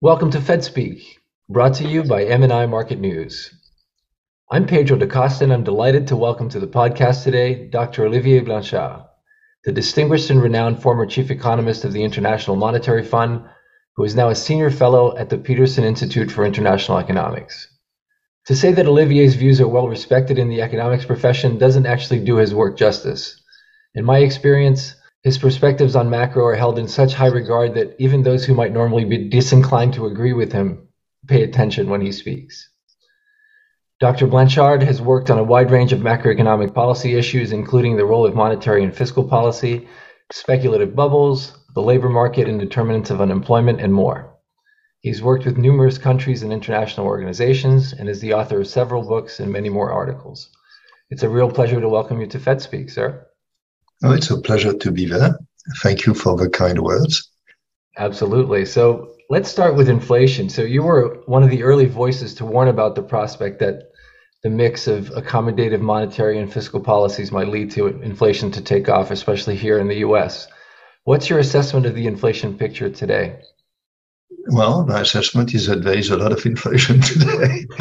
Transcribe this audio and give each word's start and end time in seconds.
Welcome 0.00 0.30
to 0.30 0.38
FedSpeak, 0.38 1.02
brought 1.48 1.74
to 1.74 1.84
you 1.84 2.04
by 2.04 2.24
MNI 2.24 2.68
Market 2.68 3.00
News. 3.00 3.52
I'm 4.48 4.64
Pedro 4.64 4.96
da 4.96 5.06
Costa, 5.06 5.42
and 5.42 5.52
I'm 5.52 5.64
delighted 5.64 6.06
to 6.06 6.16
welcome 6.16 6.48
to 6.50 6.60
the 6.60 6.68
podcast 6.68 7.24
today 7.24 7.66
Dr. 7.66 8.06
Olivier 8.06 8.42
Blanchard, 8.42 9.02
the 9.64 9.72
distinguished 9.72 10.30
and 10.30 10.40
renowned 10.40 10.80
former 10.80 11.04
chief 11.04 11.32
economist 11.32 11.84
of 11.84 11.92
the 11.92 12.04
International 12.04 12.54
Monetary 12.54 13.02
Fund, 13.02 13.42
who 13.96 14.04
is 14.04 14.14
now 14.14 14.28
a 14.28 14.36
senior 14.36 14.70
fellow 14.70 15.16
at 15.16 15.30
the 15.30 15.36
Peterson 15.36 15.82
Institute 15.82 16.30
for 16.30 16.44
International 16.44 16.98
Economics. 16.98 17.66
To 18.46 18.54
say 18.54 18.70
that 18.70 18.86
Olivier's 18.86 19.34
views 19.34 19.60
are 19.60 19.66
well 19.66 19.88
respected 19.88 20.38
in 20.38 20.48
the 20.48 20.62
economics 20.62 21.06
profession 21.06 21.58
doesn't 21.58 21.86
actually 21.86 22.20
do 22.20 22.36
his 22.36 22.54
work 22.54 22.78
justice. 22.78 23.42
In 23.96 24.04
my 24.04 24.18
experience, 24.18 24.94
his 25.22 25.38
perspectives 25.38 25.96
on 25.96 26.10
macro 26.10 26.44
are 26.46 26.54
held 26.54 26.78
in 26.78 26.88
such 26.88 27.14
high 27.14 27.26
regard 27.26 27.74
that 27.74 27.96
even 27.98 28.22
those 28.22 28.44
who 28.44 28.54
might 28.54 28.72
normally 28.72 29.04
be 29.04 29.28
disinclined 29.28 29.94
to 29.94 30.06
agree 30.06 30.32
with 30.32 30.52
him 30.52 30.88
pay 31.26 31.42
attention 31.42 31.90
when 31.90 32.00
he 32.00 32.12
speaks. 32.12 32.70
Dr. 34.00 34.28
Blanchard 34.28 34.82
has 34.82 35.02
worked 35.02 35.28
on 35.28 35.38
a 35.38 35.44
wide 35.44 35.72
range 35.72 35.92
of 35.92 36.00
macroeconomic 36.00 36.72
policy 36.72 37.16
issues, 37.16 37.50
including 37.50 37.96
the 37.96 38.04
role 38.04 38.24
of 38.24 38.34
monetary 38.34 38.84
and 38.84 38.96
fiscal 38.96 39.24
policy, 39.24 39.88
speculative 40.32 40.94
bubbles, 40.94 41.58
the 41.74 41.82
labor 41.82 42.08
market 42.08 42.48
and 42.48 42.60
determinants 42.60 43.10
of 43.10 43.20
unemployment, 43.20 43.80
and 43.80 43.92
more. 43.92 44.36
He's 45.00 45.22
worked 45.22 45.44
with 45.46 45.58
numerous 45.58 45.98
countries 45.98 46.42
and 46.42 46.52
international 46.52 47.06
organizations 47.06 47.92
and 47.92 48.08
is 48.08 48.20
the 48.20 48.34
author 48.34 48.60
of 48.60 48.68
several 48.68 49.02
books 49.02 49.40
and 49.40 49.52
many 49.52 49.68
more 49.68 49.92
articles. 49.92 50.48
It's 51.10 51.22
a 51.22 51.28
real 51.28 51.50
pleasure 51.50 51.80
to 51.80 51.88
welcome 51.88 52.20
you 52.20 52.26
to 52.28 52.38
FedSpeak, 52.38 52.90
sir. 52.90 53.27
Oh, 54.02 54.12
it's 54.12 54.30
a 54.30 54.40
pleasure 54.40 54.72
to 54.72 54.90
be 54.92 55.06
there. 55.06 55.38
Thank 55.82 56.06
you 56.06 56.14
for 56.14 56.36
the 56.36 56.48
kind 56.48 56.80
words. 56.80 57.30
Absolutely. 57.96 58.64
So 58.64 59.12
let's 59.28 59.50
start 59.50 59.74
with 59.74 59.88
inflation. 59.88 60.48
So 60.48 60.62
you 60.62 60.82
were 60.82 61.18
one 61.26 61.42
of 61.42 61.50
the 61.50 61.64
early 61.64 61.86
voices 61.86 62.34
to 62.34 62.46
warn 62.46 62.68
about 62.68 62.94
the 62.94 63.02
prospect 63.02 63.58
that 63.58 63.90
the 64.44 64.50
mix 64.50 64.86
of 64.86 65.10
accommodative 65.10 65.80
monetary 65.80 66.38
and 66.38 66.52
fiscal 66.52 66.80
policies 66.80 67.32
might 67.32 67.48
lead 67.48 67.72
to 67.72 67.88
inflation 67.88 68.52
to 68.52 68.62
take 68.62 68.88
off, 68.88 69.10
especially 69.10 69.56
here 69.56 69.78
in 69.78 69.88
the 69.88 69.96
US. 69.96 70.46
What's 71.04 71.28
your 71.28 71.40
assessment 71.40 71.86
of 71.86 71.94
the 71.94 72.06
inflation 72.06 72.56
picture 72.56 72.88
today? 72.88 73.40
Well, 74.50 74.86
my 74.86 75.00
assessment 75.00 75.54
is 75.54 75.66
that 75.66 75.82
there 75.82 75.98
is 75.98 76.10
a 76.10 76.16
lot 76.16 76.32
of 76.32 76.46
inflation 76.46 77.00
today. 77.00 77.66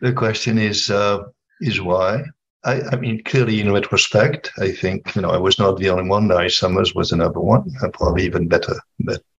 the 0.00 0.12
question 0.14 0.58
is 0.58 0.88
uh, 0.88 1.18
is 1.60 1.80
why. 1.80 2.22
I, 2.64 2.80
I, 2.92 2.96
mean, 2.96 3.22
clearly, 3.24 3.60
in 3.60 3.72
retrospect, 3.72 4.50
I 4.58 4.72
think 4.72 5.14
you 5.14 5.22
know 5.22 5.30
I 5.30 5.36
was 5.38 5.58
not 5.58 5.78
the 5.78 5.90
only 5.90 6.08
one. 6.08 6.28
Larry 6.28 6.50
Summers 6.50 6.94
was 6.94 7.12
another 7.12 7.40
one, 7.40 7.70
probably 7.92 8.24
even 8.24 8.48
better, 8.48 8.76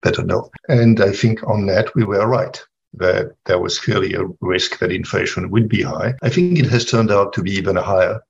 better 0.02 0.23
known. 0.23 0.50
And 0.70 1.02
I 1.02 1.12
think 1.12 1.44
on 1.48 1.66
that 1.67 1.94
we 1.95 2.04
were 2.04 2.28
right 2.28 2.62
that 2.98 3.36
there 3.45 3.59
was 3.59 3.80
clearly 3.80 4.14
a 4.14 4.26
risk 4.42 4.80
that 4.80 4.92
inflation 4.92 5.50
would 5.52 5.67
be 5.67 5.82
high. 5.82 6.14
I 6.22 6.30
think 6.30 6.58
it 6.58 6.67
has 6.67 6.86
turned 6.86 7.12
out 7.12 7.34
to 7.34 7.44
be 7.44 7.52
even 7.52 7.76
higher 7.76 8.22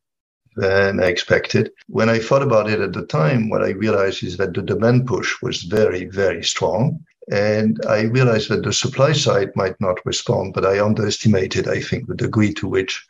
than 0.56 1.04
I 1.04 1.08
expected. 1.08 1.72
When 1.88 2.10
I 2.10 2.20
thought 2.20 2.42
about 2.42 2.70
it 2.70 2.80
at 2.80 2.94
the 2.94 3.06
time, 3.06 3.50
what 3.50 3.64
I 3.64 3.72
realized 3.72 4.24
is 4.24 4.38
that 4.38 4.54
the 4.54 4.62
demand 4.62 5.06
push 5.06 5.42
was 5.42 5.64
very, 5.64 6.06
very 6.06 6.44
strong. 6.44 7.06
And 7.32 7.80
I 7.88 8.04
realized 8.04 8.50
that 8.50 8.64
the 8.64 8.74
supply 8.74 9.12
side 9.12 9.52
might 9.56 9.80
not 9.82 10.06
respond, 10.06 10.54
but 10.54 10.66
I 10.66 10.84
underestimated, 10.84 11.68
I 11.68 11.82
think, 11.82 12.08
the 12.08 12.16
degree 12.16 12.54
to 12.54 12.68
which 12.68 13.06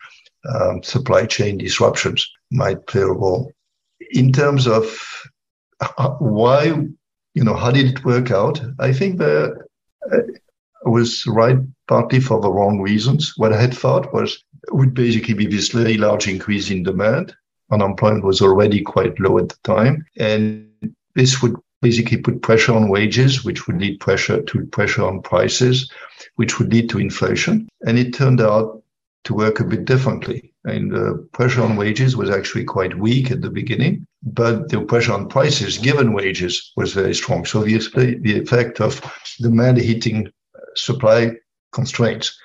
um, 0.54 0.84
supply 0.84 1.26
chain 1.26 1.58
disruptions 1.58 2.30
might 2.52 2.86
play 2.88 3.02
a 3.02 3.08
role. 3.08 3.52
In 4.12 4.32
terms 4.32 4.68
of 4.68 4.86
why, 6.20 6.66
you 7.34 7.44
know, 7.44 7.56
how 7.56 7.72
did 7.72 7.88
it 7.88 8.06
work 8.06 8.32
out? 8.32 8.62
I 8.80 8.94
think 8.94 9.18
that 9.20 9.66
I 10.12 10.16
uh, 10.16 10.90
was 10.90 11.26
right 11.26 11.58
partly 11.88 12.20
for 12.20 12.40
the 12.42 12.52
wrong 12.52 12.80
reasons. 12.80 13.34
What 13.38 13.54
I 13.54 13.62
had 13.62 13.74
thought 13.74 14.14
was 14.14 14.44
would 14.72 14.94
basically 14.94 15.36
be 15.36 15.46
this 15.46 15.70
very 15.70 15.98
large 15.98 16.28
increase 16.28 16.72
in 16.72 16.84
demand. 16.84 17.36
Unemployment 17.72 18.24
was 18.24 18.42
already 18.42 18.82
quite 18.82 19.20
low 19.20 19.38
at 19.38 19.50
the 19.50 19.58
time, 19.64 20.06
and 20.18 20.70
this 21.16 21.42
would 21.42 21.56
basically 21.82 22.18
put 22.18 22.42
pressure 22.42 22.74
on 22.74 22.90
wages, 22.90 23.44
which 23.44 23.68
would 23.68 23.80
lead 23.80 24.00
pressure 24.00 24.42
to 24.42 24.66
pressure 24.68 25.04
on 25.04 25.22
prices, 25.22 25.92
which 26.36 26.58
would 26.58 26.72
lead 26.74 26.90
to 26.90 27.00
inflation. 27.00 27.68
And 27.86 27.98
it 27.98 28.14
turned 28.14 28.42
out 28.42 28.82
to 29.26 29.34
work 29.34 29.60
a 29.60 29.64
bit 29.64 29.86
differently. 29.86 30.52
And 30.64 30.92
the 30.92 31.28
pressure 31.34 31.62
on 31.62 31.76
wages 31.76 32.16
was 32.16 32.30
actually 32.30 32.64
quite 32.64 32.98
weak 32.98 33.30
at 33.30 33.42
the 33.42 33.50
beginning, 33.50 34.08
but 34.24 34.70
the 34.70 34.82
pressure 34.82 35.14
on 35.14 35.28
prices, 35.28 35.78
given 35.78 36.14
wages, 36.14 36.72
was 36.76 36.94
very 36.94 37.14
strong. 37.14 37.46
So 37.46 37.64
the, 37.64 38.20
the 38.22 38.40
effect 38.40 38.82
of 38.82 39.02
demand 39.40 39.78
hitting 39.78 40.28
uh, 40.28 40.60
supply 40.76 41.34
constraints 41.72 42.36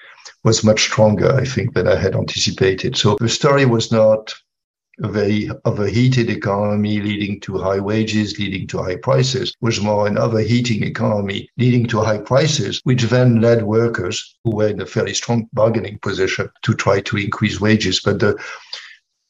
was 0.45 0.65
much 0.65 0.83
stronger, 0.83 1.33
I 1.35 1.45
think, 1.45 1.75
than 1.75 1.89
I 1.89 1.97
had 1.97 2.15
anticipated. 2.15 2.97
So 2.97 3.17
the 3.21 3.29
story 3.29 3.65
was 3.65 3.91
not 3.91 4.35
a 5.03 5.09
very 5.09 5.51
overheated 5.65 6.31
economy 6.31 7.01
leading 7.01 7.41
to 7.41 7.59
high 7.59 7.81
wages, 7.81 8.39
leading 8.39 8.67
to 8.69 8.83
high 8.83 8.97
prices, 8.97 9.55
was 9.61 9.81
more 9.81 10.07
an 10.07 10.19
overheating 10.19 10.83
economy 10.83 11.49
leading 11.59 11.87
to 11.87 12.01
high 12.01 12.19
prices, 12.19 12.81
which 12.85 13.05
then 13.05 13.41
led 13.41 13.63
workers 13.63 14.37
who 14.45 14.55
were 14.57 14.69
in 14.69 14.81
a 14.81 14.87
fairly 14.87 15.15
strong 15.15 15.49
bargaining 15.53 15.99
position 16.01 16.49
to 16.63 16.75
try 16.75 17.01
to 17.01 17.17
increase 17.17 17.61
wages. 17.61 18.01
But 18.01 18.21
the 18.21 18.39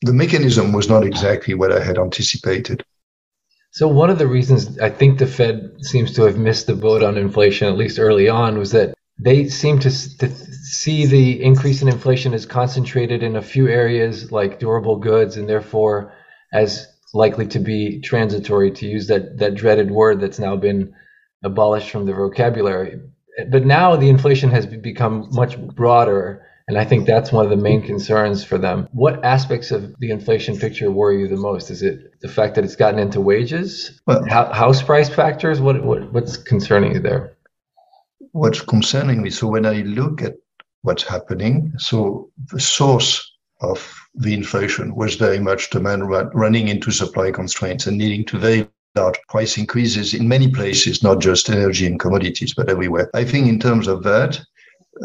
the 0.03 0.13
mechanism 0.15 0.73
was 0.73 0.89
not 0.89 1.05
exactly 1.05 1.55
what 1.55 1.73
I 1.73 1.85
had 1.85 1.99
anticipated. 1.99 2.83
So 3.73 3.87
one 3.87 4.11
of 4.11 4.19
the 4.19 4.27
reasons 4.27 4.79
I 4.79 4.91
think 4.91 5.19
the 5.19 5.27
Fed 5.27 5.71
seems 5.83 6.13
to 6.15 6.23
have 6.23 6.39
missed 6.39 6.67
the 6.67 6.75
boat 6.75 7.03
on 7.03 7.17
inflation, 7.17 7.69
at 7.69 7.77
least 7.77 7.99
early 7.99 8.29
on, 8.29 8.59
was 8.59 8.73
that 8.73 8.95
they 9.23 9.49
seem 9.49 9.79
to, 9.81 10.19
to 10.19 10.31
see 10.31 11.05
the 11.05 11.43
increase 11.43 11.83
in 11.83 11.89
inflation 11.89 12.33
as 12.33 12.47
concentrated 12.47 13.23
in 13.23 13.37
a 13.37 13.43
few 13.43 13.69
areas 13.69 14.33
like 14.33 14.59
durable 14.59 14.97
goods 14.97 15.37
and 15.37 15.49
therefore 15.49 16.13
as 16.53 16.87
likely 17.13 17.47
to 17.47 17.59
be 17.59 18.01
transitory 18.01 18.71
to 18.71 18.87
use 18.87 19.09
that 19.09 19.39
that 19.39 19.55
dreaded 19.55 19.91
word 19.91 20.21
that's 20.21 20.39
now 20.39 20.57
been 20.57 20.95
abolished 21.45 21.91
from 21.91 22.07
the 22.07 22.15
vocabulary. 22.15 23.01
But 23.51 23.67
now 23.67 23.97
the 23.97 24.09
inflation 24.09 24.51
has 24.51 24.67
become 24.67 25.29
much 25.33 25.59
broader 25.59 26.47
and 26.69 26.79
i 26.79 26.85
think 26.85 27.05
that's 27.05 27.33
one 27.33 27.45
of 27.45 27.51
the 27.51 27.57
main 27.57 27.83
concerns 27.83 28.45
for 28.45 28.57
them. 28.57 28.89
What 28.93 29.25
aspects 29.25 29.71
of 29.71 29.95
the 29.99 30.11
inflation 30.11 30.57
picture 30.57 30.91
worry 30.91 31.21
you 31.21 31.29
the 31.29 31.37
most? 31.37 31.71
Is 31.71 31.83
it 31.83 32.21
the 32.21 32.29
fact 32.29 32.55
that 32.55 32.65
it's 32.65 32.77
gotten 32.77 33.01
into 33.01 33.21
wages? 33.21 34.01
Well, 34.07 34.25
house 34.25 34.83
price 34.83 35.09
factors? 35.09 35.61
What, 35.61 35.85
what 35.85 36.13
what's 36.13 36.37
concerning 36.37 36.95
you 36.95 37.01
there 37.01 37.37
what's 38.33 38.61
concerning 38.61 39.23
me. 39.23 39.31
So 39.31 39.47
when 39.47 39.67
I 39.67 39.83
look 39.83 40.23
at 40.23 40.35
what's 40.83 41.03
happening, 41.03 41.73
so 41.79 42.31
the 42.53 42.61
source 42.61 43.31
of 43.61 43.95
the 44.15 44.33
inflation 44.35 44.95
was 44.95 45.17
very 45.17 45.39
much 45.39 45.71
demand 45.71 46.09
running 46.09 46.69
into 46.69 46.91
supply 46.91 47.31
constraints 47.31 47.87
and 47.87 47.99
leading 47.99 48.25
to 48.27 48.39
very 48.39 48.69
large 48.97 49.19
price 49.29 49.59
increases 49.59 50.15
in 50.15 50.27
many 50.27 50.51
places, 50.51 51.03
not 51.03 51.21
just 51.21 51.51
energy 51.51 51.87
and 51.87 52.01
commodities, 52.01 52.55
but 52.55 52.69
everywhere. 52.69 53.11
I 53.15 53.25
think 53.25 53.47
in 53.47 53.61
terms 53.61 53.87
of 53.87 54.03
that, 54.05 54.41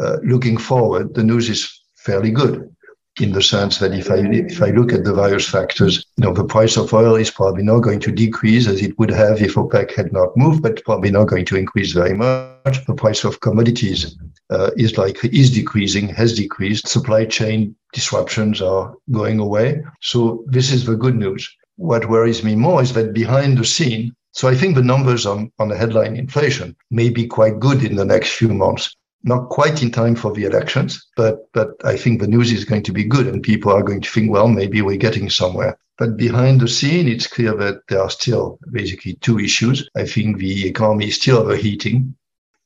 uh, 0.00 0.16
looking 0.24 0.56
forward, 0.56 1.14
the 1.14 1.22
news 1.22 1.48
is 1.48 1.82
fairly 1.96 2.30
good 2.30 2.74
in 3.20 3.32
the 3.32 3.42
sense 3.42 3.78
that 3.78 3.94
if 3.94 4.10
I 4.10 4.16
if 4.16 4.62
I 4.62 4.70
look 4.70 4.92
at 4.92 5.04
the 5.04 5.14
various 5.14 5.48
factors, 5.48 6.04
you 6.16 6.24
know, 6.24 6.32
the 6.32 6.44
price 6.44 6.76
of 6.76 6.92
oil 6.92 7.16
is 7.16 7.30
probably 7.30 7.62
not 7.62 7.80
going 7.80 8.00
to 8.00 8.12
decrease 8.12 8.66
as 8.66 8.82
it 8.82 8.98
would 8.98 9.10
have 9.10 9.40
if 9.40 9.54
OPEC 9.54 9.94
had 9.94 10.12
not 10.12 10.36
moved, 10.36 10.62
but 10.62 10.84
probably 10.84 11.10
not 11.10 11.28
going 11.28 11.44
to 11.46 11.56
increase 11.56 11.92
very 11.92 12.14
much. 12.14 12.84
The 12.86 12.94
price 12.94 13.24
of 13.24 13.40
commodities 13.40 14.16
uh, 14.50 14.70
is 14.76 14.98
like 14.98 15.24
is 15.24 15.50
decreasing, 15.50 16.08
has 16.08 16.34
decreased. 16.34 16.88
Supply 16.88 17.24
chain 17.24 17.74
disruptions 17.92 18.60
are 18.60 18.94
going 19.10 19.38
away. 19.38 19.82
So 20.02 20.44
this 20.46 20.70
is 20.72 20.84
the 20.84 20.96
good 20.96 21.16
news. 21.16 21.48
What 21.76 22.08
worries 22.08 22.44
me 22.44 22.54
more 22.54 22.82
is 22.82 22.92
that 22.94 23.12
behind 23.12 23.58
the 23.58 23.64
scene, 23.64 24.14
so 24.32 24.48
I 24.48 24.54
think 24.54 24.74
the 24.74 24.82
numbers 24.82 25.24
on, 25.24 25.50
on 25.58 25.68
the 25.68 25.76
headline 25.76 26.16
inflation 26.16 26.76
may 26.90 27.08
be 27.08 27.26
quite 27.26 27.58
good 27.58 27.82
in 27.82 27.96
the 27.96 28.04
next 28.04 28.34
few 28.34 28.48
months 28.48 28.94
not 29.26 29.48
quite 29.48 29.82
in 29.82 29.90
time 29.90 30.14
for 30.14 30.32
the 30.32 30.44
elections, 30.44 31.04
but 31.16 31.52
but 31.52 31.70
I 31.84 31.96
think 31.96 32.20
the 32.20 32.28
news 32.28 32.52
is 32.52 32.64
going 32.64 32.84
to 32.84 32.92
be 32.92 33.04
good, 33.04 33.26
and 33.26 33.42
people 33.42 33.72
are 33.72 33.82
going 33.82 34.00
to 34.00 34.10
think, 34.10 34.30
well, 34.30 34.48
maybe 34.48 34.80
we're 34.80 34.96
getting 34.96 35.28
somewhere. 35.28 35.76
But 35.98 36.16
behind 36.16 36.60
the 36.60 36.68
scene, 36.68 37.08
it's 37.08 37.26
clear 37.26 37.54
that 37.56 37.80
there 37.88 38.00
are 38.00 38.10
still 38.10 38.58
basically 38.70 39.14
two 39.14 39.40
issues. 39.40 39.88
I 39.96 40.04
think 40.04 40.38
the 40.38 40.68
economy 40.68 41.08
is 41.08 41.16
still 41.16 41.38
overheating. 41.38 42.14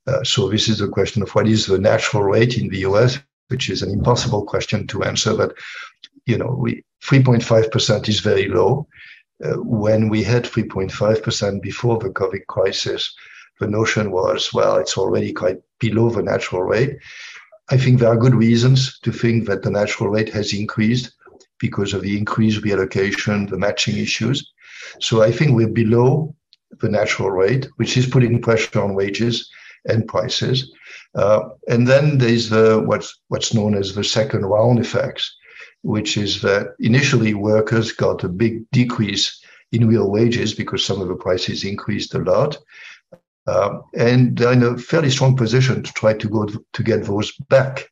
Uh, 0.07 0.23
so 0.23 0.49
this 0.49 0.69
is 0.69 0.81
a 0.81 0.89
question 0.89 1.23
of 1.23 1.31
what 1.31 1.49
is 1.49 1.67
the 1.67 1.79
natural 1.79 2.25
rate 2.25 2.59
in 2.59 2.69
the 2.69 2.81
US, 2.91 3.19
which 3.49 3.71
is 3.71 3.83
an 3.83 3.91
impossible 3.91 4.45
question 4.45 4.87
to 4.89 5.03
answer. 5.05 5.35
But 5.35 5.55
you 6.27 6.37
know, 6.37 6.55
we 6.59 6.85
3.5% 7.03 8.09
is 8.09 8.21
very 8.21 8.49
low. 8.49 8.87
Uh, 9.43 9.55
when 9.63 10.11
we 10.11 10.23
had 10.23 10.45
3.5% 10.45 11.63
before 11.63 11.99
the 11.99 12.11
COVID 12.11 12.47
crisis, 12.49 13.15
the 13.59 13.67
notion 13.67 14.11
was, 14.11 14.53
well, 14.53 14.77
it's 14.77 14.99
already 14.99 15.33
quite 15.33 15.59
below 15.81 16.11
the 16.11 16.23
natural 16.23 16.63
rate. 16.63 16.99
I 17.71 17.77
think 17.77 17.99
there 17.99 18.11
are 18.13 18.17
good 18.17 18.35
reasons 18.35 18.99
to 19.01 19.13
think 19.13 19.47
that 19.47 19.63
the 19.63 19.71
natural 19.71 20.11
rate 20.11 20.29
has 20.31 20.53
increased 20.53 21.13
because 21.59 21.95
of 21.95 22.03
the 22.03 22.17
increased 22.17 22.63
reallocation, 22.63 23.49
the 23.49 23.59
matching 23.59 23.97
issues. 23.97 24.53
So 24.99 25.23
I 25.23 25.31
think 25.33 25.53
we're 25.53 25.69
below 25.69 26.35
the 26.81 26.89
natural 26.89 27.31
rate, 27.31 27.69
which 27.77 27.97
is 27.97 28.07
putting 28.07 28.41
pressure 28.41 28.81
on 28.81 28.95
wages. 28.95 29.51
and 29.87 30.07
prices. 30.07 30.71
Uh, 31.15 31.41
and 31.69 31.87
then 31.87 32.19
there's 32.19 32.51
the 32.51 32.83
what's 32.85 33.19
what's 33.29 33.55
known 33.55 33.75
as 33.75 33.95
the 33.95 34.05
second 34.05 34.45
round 34.45 34.79
effects, 34.79 35.35
which 35.83 36.17
is 36.17 36.43
that 36.43 36.75
initially 36.79 37.35
workers 37.35 37.93
got 37.93 38.25
a 38.25 38.29
big 38.29 38.71
decrease 38.73 39.41
in 39.73 39.89
real 39.89 40.11
wages 40.11 40.55
because 40.55 40.85
some 40.85 41.01
of 41.01 41.09
the 41.09 41.15
prices 41.15 41.65
increased 41.65 42.15
a 42.15 42.19
lot. 42.19 42.59
Um, 43.47 43.83
and 43.97 44.37
they're 44.37 44.53
in 44.53 44.63
a 44.63 44.77
fairly 44.79 45.11
strong 45.11 45.37
position 45.37 45.83
to 45.83 45.93
try 45.93 46.15
to 46.15 46.29
go 46.29 46.47
to 46.47 46.83
get 46.83 47.05
those 47.05 47.33
back, 47.49 47.89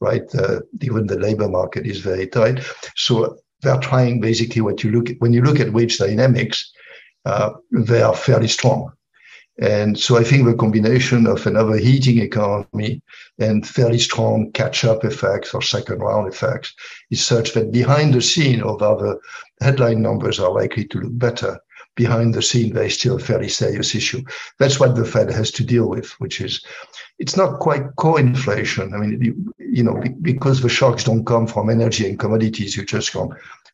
right? 0.00 0.22
Uh, 0.34 0.60
even 0.80 1.06
the 1.06 1.18
labor 1.18 1.48
market 1.48 1.86
is 1.86 2.00
very 2.00 2.26
tight. 2.26 2.60
So 2.96 3.38
they're 3.62 3.78
trying 3.78 4.20
basically 4.20 4.60
what 4.60 4.82
you 4.82 4.90
look 4.90 5.10
at, 5.10 5.20
when 5.20 5.32
you 5.32 5.42
look 5.42 5.60
at 5.60 5.72
wage 5.72 5.98
dynamics, 5.98 6.70
uh, 7.24 7.50
they 7.70 8.02
are 8.02 8.14
fairly 8.14 8.48
strong. 8.48 8.92
And 9.60 9.98
so 9.98 10.16
I 10.16 10.24
think 10.24 10.46
the 10.46 10.54
combination 10.54 11.26
of 11.26 11.46
another 11.46 11.76
heating 11.76 12.18
economy 12.18 13.02
and 13.38 13.66
fairly 13.66 13.98
strong 13.98 14.50
catch-up 14.52 15.04
effects 15.04 15.52
or 15.54 15.62
second 15.62 16.00
round 16.00 16.32
effects 16.32 16.74
is 17.10 17.24
such 17.24 17.52
that 17.52 17.70
behind 17.70 18.14
the 18.14 18.22
scene, 18.22 18.62
although 18.62 18.96
the 18.98 19.64
headline 19.64 20.00
numbers 20.00 20.40
are 20.40 20.50
likely 20.50 20.86
to 20.86 21.00
look 21.00 21.18
better, 21.18 21.60
behind 21.94 22.34
the 22.34 22.42
scene, 22.42 22.72
there 22.72 22.84
is 22.84 22.94
still 22.94 23.16
a 23.16 23.20
fairly 23.20 23.48
serious 23.48 23.94
issue. 23.94 24.22
That's 24.58 24.80
what 24.80 24.94
the 24.94 25.04
Fed 25.04 25.30
has 25.30 25.50
to 25.52 25.64
deal 25.64 25.88
with, 25.88 26.10
which 26.20 26.40
is 26.40 26.64
it's 27.18 27.36
not 27.36 27.60
quite 27.60 27.96
core 27.96 28.20
inflation. 28.20 28.94
I 28.94 28.98
mean, 28.98 29.20
you, 29.20 29.54
you 29.58 29.82
know, 29.82 30.02
because 30.22 30.60
the 30.60 30.68
shocks 30.68 31.04
don't 31.04 31.24
come 31.24 31.46
from 31.46 31.70
energy 31.70 32.08
and 32.08 32.18
commodities, 32.18 32.76
you 32.76 32.84
just 32.84 33.12
can 33.12 33.30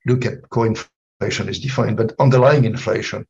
look 0.06 0.26
at 0.26 0.48
core 0.50 0.66
inflation 0.66 1.48
is 1.48 1.60
defined, 1.60 1.96
but 1.96 2.14
underlying 2.18 2.64
inflation 2.64 3.26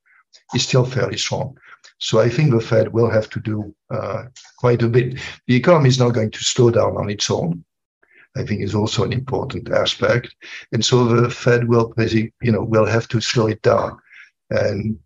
is 0.54 0.62
still 0.62 0.84
fairly 0.84 1.18
strong. 1.18 1.56
So 1.98 2.20
I 2.20 2.28
think 2.28 2.50
the 2.50 2.60
Fed 2.60 2.92
will 2.92 3.10
have 3.10 3.28
to 3.30 3.40
do 3.40 3.74
uh, 3.90 4.24
quite 4.58 4.82
a 4.82 4.88
bit. 4.88 5.18
The 5.46 5.56
economy 5.56 5.88
is 5.88 5.98
not 5.98 6.14
going 6.14 6.30
to 6.30 6.44
slow 6.44 6.70
down 6.70 6.96
on 6.96 7.10
its 7.10 7.30
own. 7.30 7.64
I 8.36 8.44
think 8.44 8.60
is 8.60 8.74
also 8.74 9.04
an 9.04 9.12
important 9.12 9.70
aspect. 9.70 10.34
And 10.72 10.84
so 10.84 11.04
the 11.04 11.30
Fed 11.30 11.68
will 11.68 11.92
you 11.96 12.52
know, 12.52 12.62
will 12.62 12.86
have 12.86 13.08
to 13.08 13.20
slow 13.20 13.48
it 13.48 13.62
down. 13.62 13.98
And 14.50 14.98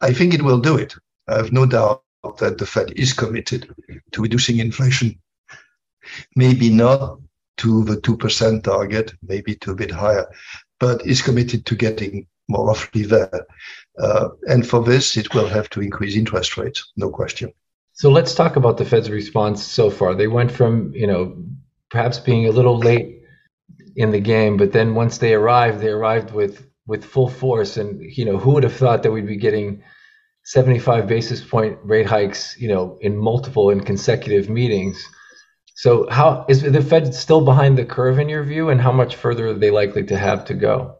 I 0.00 0.12
think 0.12 0.34
it 0.34 0.42
will 0.42 0.60
do 0.60 0.76
it. 0.76 0.94
I 1.28 1.36
have 1.36 1.52
no 1.52 1.66
doubt 1.66 2.02
that 2.38 2.58
the 2.58 2.66
Fed 2.66 2.92
is 2.96 3.12
committed 3.12 3.74
to 4.12 4.22
reducing 4.22 4.58
inflation. 4.58 5.18
Maybe 6.36 6.70
not 6.70 7.18
to 7.58 7.84
the 7.84 7.96
2% 7.96 8.62
target, 8.62 9.14
maybe 9.22 9.54
to 9.56 9.72
a 9.72 9.74
bit 9.74 9.90
higher, 9.90 10.26
but 10.80 11.06
is 11.06 11.22
committed 11.22 11.64
to 11.66 11.76
getting 11.76 12.26
more 12.48 12.66
roughly 12.66 13.04
there. 13.04 13.46
Uh, 13.98 14.28
and 14.48 14.68
for 14.68 14.82
this, 14.82 15.16
it 15.16 15.32
will 15.34 15.46
have 15.46 15.70
to 15.70 15.80
increase 15.80 16.16
interest 16.16 16.56
rates, 16.56 16.92
no 16.96 17.10
question. 17.10 17.52
So 17.92 18.10
let's 18.10 18.34
talk 18.34 18.56
about 18.56 18.76
the 18.76 18.84
Fed's 18.84 19.10
response 19.10 19.62
so 19.62 19.88
far. 19.88 20.14
They 20.14 20.26
went 20.26 20.50
from, 20.50 20.92
you 20.94 21.06
know, 21.06 21.36
perhaps 21.90 22.18
being 22.18 22.46
a 22.46 22.50
little 22.50 22.76
late 22.76 23.22
in 23.96 24.10
the 24.10 24.20
game, 24.20 24.56
but 24.56 24.72
then 24.72 24.94
once 24.94 25.18
they 25.18 25.32
arrived, 25.34 25.80
they 25.80 25.90
arrived 25.90 26.32
with 26.32 26.66
with 26.86 27.04
full 27.04 27.28
force. 27.28 27.76
And 27.76 28.02
you 28.02 28.24
know, 28.24 28.38
who 28.38 28.52
would 28.52 28.64
have 28.64 28.76
thought 28.76 29.02
that 29.02 29.12
we'd 29.12 29.26
be 29.26 29.36
getting 29.36 29.82
75 30.44 31.06
basis 31.06 31.42
point 31.42 31.78
rate 31.82 32.06
hikes, 32.06 32.56
you 32.58 32.68
know, 32.68 32.98
in 33.00 33.16
multiple 33.16 33.70
and 33.70 33.84
consecutive 33.84 34.48
meetings? 34.48 35.02
So 35.76 36.08
how 36.10 36.46
is 36.48 36.62
the 36.62 36.82
Fed 36.82 37.14
still 37.14 37.44
behind 37.44 37.76
the 37.76 37.84
curve 37.84 38.18
in 38.18 38.28
your 38.28 38.44
view, 38.44 38.70
and 38.70 38.80
how 38.80 38.92
much 38.92 39.16
further 39.16 39.48
are 39.48 39.54
they 39.54 39.70
likely 39.70 40.04
to 40.04 40.16
have 40.16 40.44
to 40.46 40.54
go? 40.54 40.96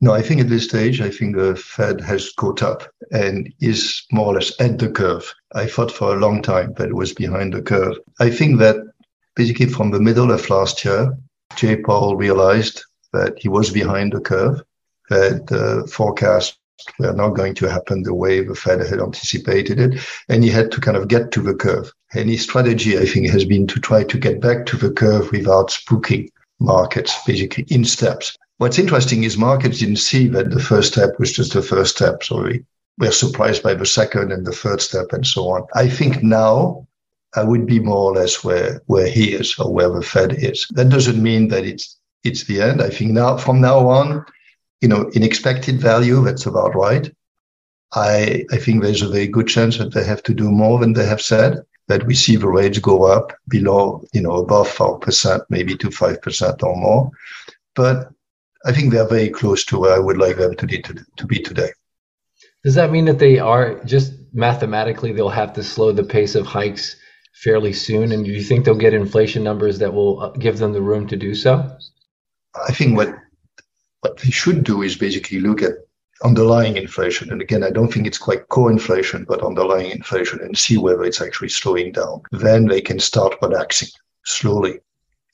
No, 0.00 0.12
I 0.12 0.20
think 0.20 0.40
at 0.42 0.50
this 0.50 0.64
stage, 0.64 1.00
I 1.00 1.08
think 1.08 1.34
the 1.34 1.56
Fed 1.56 2.00
has 2.02 2.30
caught 2.32 2.62
up 2.62 2.82
and 3.10 3.50
is 3.60 4.04
more 4.12 4.26
or 4.26 4.34
less 4.34 4.52
at 4.60 4.78
the 4.78 4.90
curve. 4.90 5.32
I 5.54 5.66
thought 5.66 5.90
for 5.90 6.14
a 6.14 6.20
long 6.20 6.42
time 6.42 6.74
that 6.76 6.88
it 6.88 6.94
was 6.94 7.14
behind 7.14 7.54
the 7.54 7.62
curve. 7.62 7.96
I 8.20 8.28
think 8.28 8.58
that 8.58 8.76
basically 9.34 9.66
from 9.66 9.92
the 9.92 10.00
middle 10.00 10.30
of 10.30 10.50
last 10.50 10.84
year, 10.84 11.16
Jay 11.56 11.76
Powell 11.76 12.16
realized 12.16 12.84
that 13.14 13.38
he 13.38 13.48
was 13.48 13.70
behind 13.70 14.12
the 14.12 14.20
curve, 14.20 14.62
that 15.10 15.46
the 15.46 15.88
forecasts 15.90 16.58
were 16.98 17.12
not 17.12 17.30
going 17.30 17.54
to 17.54 17.68
happen 17.68 18.02
the 18.02 18.14
way 18.14 18.42
the 18.42 18.54
Fed 18.54 18.80
had 18.80 19.00
anticipated 19.00 19.78
it, 19.78 20.00
and 20.28 20.44
he 20.44 20.50
had 20.50 20.70
to 20.72 20.80
kind 20.80 20.96
of 20.96 21.08
get 21.08 21.30
to 21.32 21.40
the 21.40 21.54
curve. 21.54 21.90
And 22.14 22.28
his 22.28 22.42
strategy, 22.42 22.98
I 22.98 23.06
think, 23.06 23.30
has 23.30 23.44
been 23.44 23.66
to 23.68 23.80
try 23.80 24.04
to 24.04 24.18
get 24.18 24.40
back 24.40 24.66
to 24.66 24.76
the 24.76 24.90
curve 24.90 25.30
without 25.32 25.70
spooking 25.70 26.28
markets, 26.60 27.16
basically 27.26 27.64
in 27.68 27.84
steps. 27.84 28.36
What's 28.58 28.78
interesting 28.78 29.24
is 29.24 29.36
markets 29.36 29.78
didn't 29.78 29.96
see 29.96 30.28
that 30.28 30.50
the 30.50 30.60
first 30.60 30.92
step 30.92 31.18
was 31.18 31.32
just 31.32 31.52
the 31.52 31.62
first 31.62 31.96
step. 31.96 32.22
So 32.22 32.42
we 32.42 32.64
were 32.98 33.10
surprised 33.10 33.62
by 33.62 33.74
the 33.74 33.86
second 33.86 34.32
and 34.32 34.46
the 34.46 34.52
third 34.52 34.80
step 34.80 35.12
and 35.12 35.26
so 35.26 35.48
on. 35.48 35.66
I 35.74 35.88
think 35.88 36.22
now 36.22 36.86
I 37.34 37.42
would 37.42 37.66
be 37.66 37.80
more 37.80 38.10
or 38.10 38.14
less 38.14 38.44
where, 38.44 38.80
where 38.86 39.08
he 39.08 39.32
is 39.32 39.58
or 39.58 39.72
where 39.72 39.90
the 39.90 40.02
Fed 40.02 40.34
is. 40.38 40.66
That 40.70 40.88
doesn't 40.88 41.20
mean 41.20 41.48
that 41.48 41.64
it's 41.64 41.98
it's 42.24 42.44
the 42.44 42.60
end. 42.60 42.82
I 42.82 42.90
think 42.90 43.12
now 43.12 43.36
from 43.36 43.60
now 43.60 43.88
on, 43.88 44.24
you 44.80 44.88
know, 44.88 45.08
in 45.14 45.22
expected 45.22 45.80
value, 45.80 46.22
that's 46.24 46.46
about 46.46 46.74
right. 46.74 47.10
I 47.92 48.44
I 48.50 48.56
think 48.56 48.82
there's 48.82 49.02
a 49.02 49.08
very 49.08 49.28
good 49.28 49.46
chance 49.46 49.78
that 49.78 49.92
they 49.92 50.04
have 50.04 50.22
to 50.24 50.34
do 50.34 50.50
more 50.50 50.78
than 50.78 50.94
they 50.94 51.06
have 51.06 51.20
said 51.20 51.62
that 51.88 52.06
we 52.06 52.14
see 52.14 52.36
the 52.36 52.48
rates 52.48 52.78
go 52.78 53.04
up 53.04 53.32
below, 53.48 54.02
you 54.12 54.22
know, 54.22 54.36
above 54.36 54.68
4%, 54.68 55.40
maybe 55.50 55.76
to 55.76 55.88
5% 55.88 56.62
or 56.62 56.76
more. 56.76 57.10
But 57.74 58.08
I 58.64 58.72
think 58.72 58.90
they're 58.90 59.06
very 59.06 59.28
close 59.28 59.64
to 59.66 59.78
where 59.78 59.94
I 59.94 59.98
would 59.98 60.16
like 60.16 60.38
them 60.38 60.54
to, 60.56 60.66
to, 60.66 61.06
to 61.16 61.26
be 61.26 61.40
today. 61.40 61.70
Does 62.62 62.74
that 62.76 62.90
mean 62.90 63.04
that 63.04 63.18
they 63.18 63.38
are 63.38 63.84
just 63.84 64.14
mathematically 64.32 65.12
they'll 65.12 65.28
have 65.28 65.52
to 65.54 65.62
slow 65.62 65.92
the 65.92 66.02
pace 66.02 66.34
of 66.34 66.46
hikes 66.46 66.96
fairly 67.34 67.74
soon? 67.74 68.12
And 68.12 68.24
do 68.24 68.30
you 68.30 68.42
think 68.42 68.64
they'll 68.64 68.74
get 68.74 68.94
inflation 68.94 69.44
numbers 69.44 69.78
that 69.80 69.92
will 69.92 70.20
uh, 70.20 70.30
give 70.30 70.58
them 70.58 70.72
the 70.72 70.80
room 70.80 71.06
to 71.08 71.16
do 71.16 71.34
so? 71.34 71.76
I 72.68 72.72
think 72.72 72.96
what 72.96 73.14
what 74.00 74.18
they 74.18 74.30
should 74.30 74.64
do 74.64 74.82
is 74.82 74.96
basically 74.96 75.40
look 75.40 75.62
at 75.62 75.72
underlying 76.22 76.76
inflation. 76.76 77.32
And 77.32 77.40
again, 77.40 77.64
I 77.64 77.70
don't 77.70 77.92
think 77.92 78.06
it's 78.06 78.18
quite 78.18 78.48
core 78.48 78.70
inflation, 78.70 79.24
but 79.24 79.42
underlying 79.42 79.90
inflation 79.90 80.40
and 80.40 80.56
see 80.56 80.76
whether 80.76 81.04
it's 81.04 81.22
actually 81.22 81.48
slowing 81.48 81.92
down. 81.92 82.22
Then 82.30 82.66
they 82.66 82.80
can 82.80 82.98
start 82.98 83.36
relaxing 83.42 83.88
slowly. 84.24 84.80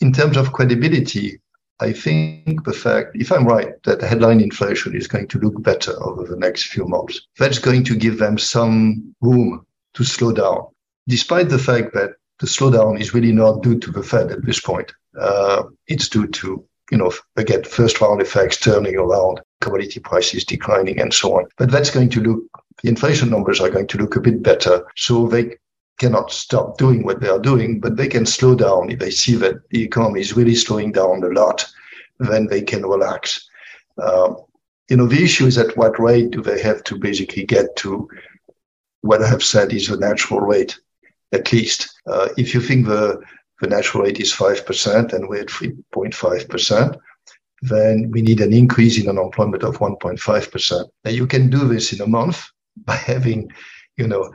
In 0.00 0.12
terms 0.12 0.36
of 0.36 0.52
credibility, 0.52 1.40
I 1.80 1.92
think 1.92 2.64
the 2.64 2.72
fact, 2.72 3.10
if 3.14 3.32
I'm 3.32 3.46
right, 3.46 3.82
that 3.84 4.02
headline 4.02 4.40
inflation 4.40 4.94
is 4.94 5.06
going 5.06 5.28
to 5.28 5.38
look 5.38 5.62
better 5.62 5.92
over 6.04 6.24
the 6.24 6.36
next 6.36 6.66
few 6.66 6.86
months, 6.86 7.26
that's 7.38 7.58
going 7.58 7.84
to 7.84 7.96
give 7.96 8.18
them 8.18 8.38
some 8.38 9.14
room 9.20 9.66
to 9.94 10.04
slow 10.04 10.32
down, 10.32 10.66
despite 11.08 11.48
the 11.48 11.58
fact 11.58 11.94
that 11.94 12.10
the 12.38 12.46
slowdown 12.46 13.00
is 13.00 13.14
really 13.14 13.32
not 13.32 13.62
due 13.62 13.78
to 13.78 13.90
the 13.90 14.02
Fed 14.02 14.30
at 14.30 14.44
this 14.44 14.60
point. 14.60 14.92
Uh, 15.18 15.64
it's 15.86 16.08
due 16.08 16.26
to, 16.26 16.64
you 16.90 16.98
know, 16.98 17.12
again, 17.36 17.64
first 17.64 18.00
round 18.00 18.20
effects 18.20 18.58
turning 18.58 18.96
around, 18.96 19.40
commodity 19.60 20.00
prices 20.00 20.44
declining, 20.44 21.00
and 21.00 21.12
so 21.12 21.38
on. 21.38 21.46
But 21.56 21.70
that's 21.70 21.90
going 21.90 22.10
to 22.10 22.20
look, 22.20 22.42
the 22.82 22.88
inflation 22.88 23.30
numbers 23.30 23.60
are 23.60 23.70
going 23.70 23.86
to 23.88 23.98
look 23.98 24.16
a 24.16 24.20
bit 24.20 24.42
better. 24.42 24.84
So 24.96 25.26
they 25.26 25.56
cannot 25.98 26.32
stop 26.32 26.78
doing 26.78 27.04
what 27.04 27.20
they 27.20 27.28
are 27.28 27.38
doing, 27.38 27.78
but 27.78 27.96
they 27.96 28.08
can 28.08 28.26
slow 28.26 28.54
down 28.54 28.90
if 28.90 28.98
they 28.98 29.10
see 29.10 29.34
that 29.36 29.68
the 29.70 29.82
economy 29.82 30.20
is 30.20 30.36
really 30.36 30.54
slowing 30.54 30.92
down 30.92 31.22
a 31.22 31.28
lot. 31.28 31.70
Then 32.18 32.46
they 32.46 32.62
can 32.62 32.84
relax. 32.84 33.48
Uh, 33.98 34.34
you 34.88 34.96
know, 34.96 35.06
the 35.06 35.22
issue 35.22 35.46
is 35.46 35.58
at 35.58 35.76
what 35.76 36.00
rate 36.00 36.32
do 36.32 36.42
they 36.42 36.60
have 36.60 36.82
to 36.84 36.98
basically 36.98 37.44
get 37.44 37.76
to 37.76 38.08
what 39.02 39.22
I 39.22 39.28
have 39.28 39.42
said 39.42 39.72
is 39.72 39.88
the 39.88 39.96
natural 39.96 40.40
rate, 40.40 40.78
at 41.32 41.52
least. 41.52 41.88
Uh, 42.06 42.28
if 42.36 42.52
you 42.54 42.60
think 42.60 42.86
the 42.86 43.20
the 43.60 43.68
natural 43.68 44.04
rate 44.04 44.20
is 44.20 44.32
5% 44.32 45.12
and 45.12 45.28
we're 45.28 45.42
at 45.42 45.48
3.5%, 45.48 46.98
then 47.62 48.10
we 48.10 48.22
need 48.22 48.40
an 48.40 48.52
increase 48.52 49.00
in 49.00 49.08
unemployment 49.08 49.62
of 49.62 49.78
1.5%. 49.78 50.88
Now 51.04 51.10
you 51.10 51.26
can 51.26 51.50
do 51.50 51.68
this 51.68 51.92
in 51.92 52.00
a 52.00 52.06
month 52.06 52.48
by 52.84 52.96
having 52.96 53.50
you 54.00 54.06
know, 54.06 54.32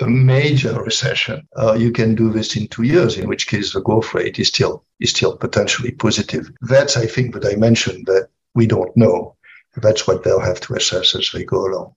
a 0.00 0.06
major 0.08 0.72
recession, 0.82 1.46
uh, 1.56 1.74
you 1.74 1.92
can 1.92 2.14
do 2.14 2.30
this 2.30 2.56
in 2.56 2.66
two 2.68 2.82
years, 2.82 3.18
in 3.18 3.28
which 3.28 3.46
case 3.46 3.72
the 3.72 3.82
growth 3.82 4.14
rate 4.14 4.38
is 4.38 4.48
still 4.48 4.84
is 5.00 5.10
still 5.10 5.36
potentially 5.36 5.92
positive. 5.92 6.50
That's, 6.62 6.96
I 6.96 7.06
think, 7.06 7.34
the 7.34 7.40
dimension 7.40 8.04
that 8.06 8.28
we 8.54 8.66
don't 8.66 8.96
know. 8.96 9.36
That's 9.76 10.06
what 10.06 10.22
they'll 10.22 10.48
have 10.50 10.60
to 10.62 10.74
assess 10.74 11.14
as 11.14 11.30
they 11.32 11.44
go 11.44 11.66
along. 11.66 11.94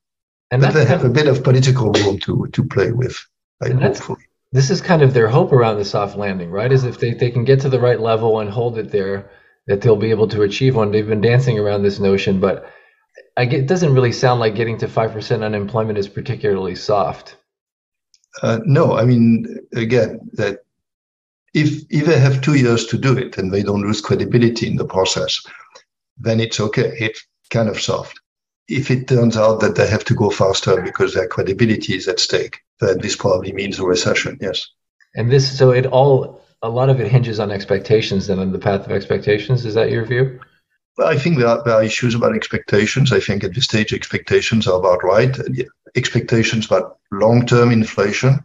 And 0.52 0.62
but 0.62 0.74
they 0.74 0.86
have 0.86 1.06
a 1.06 1.10
bit 1.10 1.28
of 1.28 1.44
political 1.44 1.92
room 1.92 2.20
to 2.20 2.48
to 2.52 2.64
play 2.64 2.92
with, 2.92 3.18
hopefully. 3.62 4.26
This 4.56 4.70
is 4.70 4.80
kind 4.80 5.02
of 5.02 5.14
their 5.14 5.28
hope 5.28 5.52
around 5.52 5.76
the 5.76 5.84
soft 5.84 6.16
landing, 6.16 6.50
right? 6.50 6.72
Is 6.72 6.86
if 6.86 6.98
they, 6.98 7.14
they 7.14 7.30
can 7.30 7.44
get 7.44 7.60
to 7.60 7.68
the 7.68 7.78
right 7.78 8.00
level 8.00 8.40
and 8.40 8.50
hold 8.50 8.78
it 8.78 8.90
there, 8.90 9.30
that 9.68 9.82
they'll 9.82 9.98
be 9.98 10.12
able 10.12 10.30
to 10.30 10.44
achieve 10.44 10.78
one. 10.78 10.92
They've 10.92 11.06
been 11.06 11.20
dancing 11.20 11.60
around 11.60 11.84
this 11.84 12.00
notion, 12.00 12.40
but 12.40 12.66
get, 13.36 13.52
it 13.52 13.68
doesn't 13.68 13.94
really 13.94 14.14
sound 14.14 14.40
like 14.40 14.56
getting 14.56 14.78
to 14.78 14.88
5% 14.88 15.44
unemployment 15.44 15.98
is 15.98 16.08
particularly 16.08 16.74
soft. 16.74 17.36
Uh, 18.42 18.60
no, 18.64 18.98
I 18.98 19.04
mean, 19.04 19.60
again, 19.74 20.22
that 20.36 20.60
if, 21.54 21.84
if 21.90 22.06
they 22.06 22.18
have 22.18 22.42
two 22.42 22.56
years 22.56 22.86
to 22.88 22.98
do 22.98 23.18
it 23.18 23.38
and 23.38 23.54
they 23.54 23.62
don't 23.62 23.82
lose 23.82 24.00
credibility 24.00 24.68
in 24.68 24.78
the 24.78 24.86
process, 24.86 25.38
then 26.18 26.40
it's 26.40 26.62
okay. 26.62 26.96
It's 26.98 27.28
kind 27.50 27.68
of 27.68 27.82
soft. 27.82 28.22
If 28.68 28.90
it 28.90 29.08
turns 29.08 29.38
out 29.38 29.60
that 29.62 29.76
they 29.76 29.88
have 29.88 30.04
to 30.06 30.16
go 30.16 30.30
faster 30.30 30.82
because 30.82 31.14
their 31.14 31.28
credibility 31.28 31.96
is 31.96 32.08
at 32.08 32.20
stake, 32.20 32.62
then 32.80 33.00
this 33.00 33.16
probably 33.16 33.54
means 33.54 33.80
a 33.80 33.86
recession. 33.86 34.38
Yes. 34.42 34.68
And 35.16 35.32
this, 35.32 35.58
so 35.58 35.72
it 35.72 35.86
all, 35.86 36.42
a 36.62 36.70
lot 36.70 36.90
of 36.90 37.00
it 37.00 37.12
hinges 37.12 37.40
on 37.40 37.52
expectations 37.52 38.30
and 38.30 38.42
on 38.42 38.52
the 38.52 38.60
path 38.60 38.86
of 38.86 38.92
expectations. 38.92 39.66
Is 39.66 39.76
that 39.76 39.92
your 39.92 40.06
view? 40.06 40.40
Well, 40.98 41.08
I 41.08 41.18
think 41.18 41.38
there 41.38 41.48
are, 41.48 41.64
there 41.64 41.76
are 41.76 41.84
issues 41.84 42.16
about 42.16 42.36
expectations. 42.36 43.12
I 43.12 43.20
think 43.20 43.44
at 43.44 43.54
this 43.54 43.66
stage, 43.66 43.94
expectations 43.94 44.68
are 44.68 44.80
about 44.80 45.04
right. 45.04 45.38
Expectations 45.96 46.66
about 46.66 46.98
long-term 47.12 47.72
inflation 47.72 48.44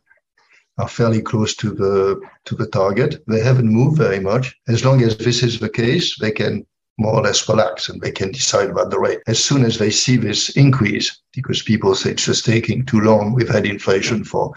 are 0.79 0.89
fairly 0.89 1.23
close 1.23 1.55
to 1.57 1.71
the 1.71 2.21
to 2.47 2.55
the 2.55 2.67
target. 2.67 3.23
They 3.27 3.41
haven't 3.41 3.69
moved 3.69 3.99
very 3.99 4.21
much. 4.21 4.57
As 4.69 4.85
long 4.85 5.03
as 5.03 5.17
this 5.17 5.43
is 5.43 5.61
the 5.61 5.69
case, 5.69 6.19
they 6.19 6.31
can 6.31 6.67
more 7.01 7.15
or 7.15 7.23
less 7.23 7.49
relax 7.49 7.89
and 7.89 8.01
they 8.01 8.13
can 8.13 8.31
decide 8.31 8.69
about 8.71 8.91
the 8.91 8.99
rate. 8.99 9.21
As 9.27 9.43
soon 9.43 9.65
as 9.65 9.79
they 9.79 9.91
see 9.91 10.17
this 10.17 10.51
increase, 10.51 11.21
because 11.33 11.63
people 11.63 11.95
say 11.95 12.11
it's 12.11 12.27
just 12.27 12.45
taking 12.45 12.85
too 12.85 13.01
long, 13.01 13.33
we've 13.33 13.49
had 13.49 13.67
inflation 13.67 14.23
for, 14.23 14.53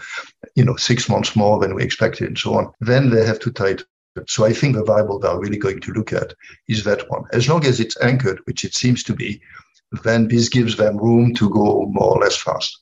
you 0.54 0.64
know, 0.64 0.76
six 0.76 1.08
months 1.08 1.34
more 1.34 1.58
than 1.58 1.74
we 1.74 1.82
expected 1.82 2.28
and 2.28 2.38
so 2.38 2.54
on, 2.54 2.72
then 2.80 3.10
they 3.10 3.24
have 3.24 3.40
to 3.40 3.50
tighten. 3.50 3.86
So 4.28 4.44
I 4.44 4.52
think 4.52 4.76
the 4.76 4.84
variable 4.84 5.18
they're 5.18 5.38
really 5.38 5.58
going 5.58 5.80
to 5.80 5.92
look 5.92 6.12
at 6.12 6.34
is 6.68 6.84
that 6.84 7.10
one. 7.10 7.24
As 7.32 7.48
long 7.48 7.64
as 7.66 7.80
it's 7.80 8.00
anchored, 8.00 8.40
which 8.44 8.64
it 8.64 8.74
seems 8.74 9.02
to 9.04 9.14
be, 9.14 9.40
then 10.04 10.28
this 10.28 10.48
gives 10.48 10.76
them 10.76 10.98
room 10.98 11.34
to 11.34 11.50
go 11.50 11.86
more 11.90 12.16
or 12.16 12.20
less 12.20 12.36
fast. 12.36 12.78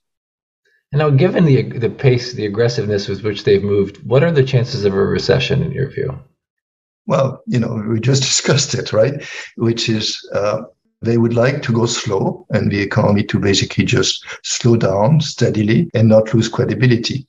And 0.92 0.98
now, 0.98 1.08
given 1.08 1.46
the 1.46 1.62
the 1.62 1.88
pace, 1.88 2.34
the 2.34 2.44
aggressiveness 2.44 3.08
with 3.08 3.22
which 3.22 3.44
they've 3.44 3.64
moved, 3.64 4.06
what 4.06 4.22
are 4.22 4.30
the 4.30 4.44
chances 4.44 4.84
of 4.84 4.92
a 4.92 5.02
recession 5.02 5.62
in 5.62 5.72
your 5.72 5.88
view? 5.88 6.18
Well, 7.06 7.42
you 7.46 7.58
know, 7.58 7.84
we 7.88 8.00
just 8.00 8.22
discussed 8.30 8.74
it, 8.74 8.92
right? 8.92 9.22
Which 9.56 9.88
is 9.88 10.26
uh, 10.34 10.62
they 11.00 11.18
would 11.18 11.34
like 11.34 11.62
to 11.62 11.72
go 11.72 11.86
slow 11.86 12.46
and 12.50 12.70
the 12.70 12.80
economy 12.80 13.24
to 13.24 13.38
basically 13.38 13.84
just 13.84 14.24
slow 14.42 14.76
down 14.76 15.20
steadily 15.20 15.90
and 15.94 16.08
not 16.08 16.32
lose 16.32 16.48
credibility. 16.48 17.26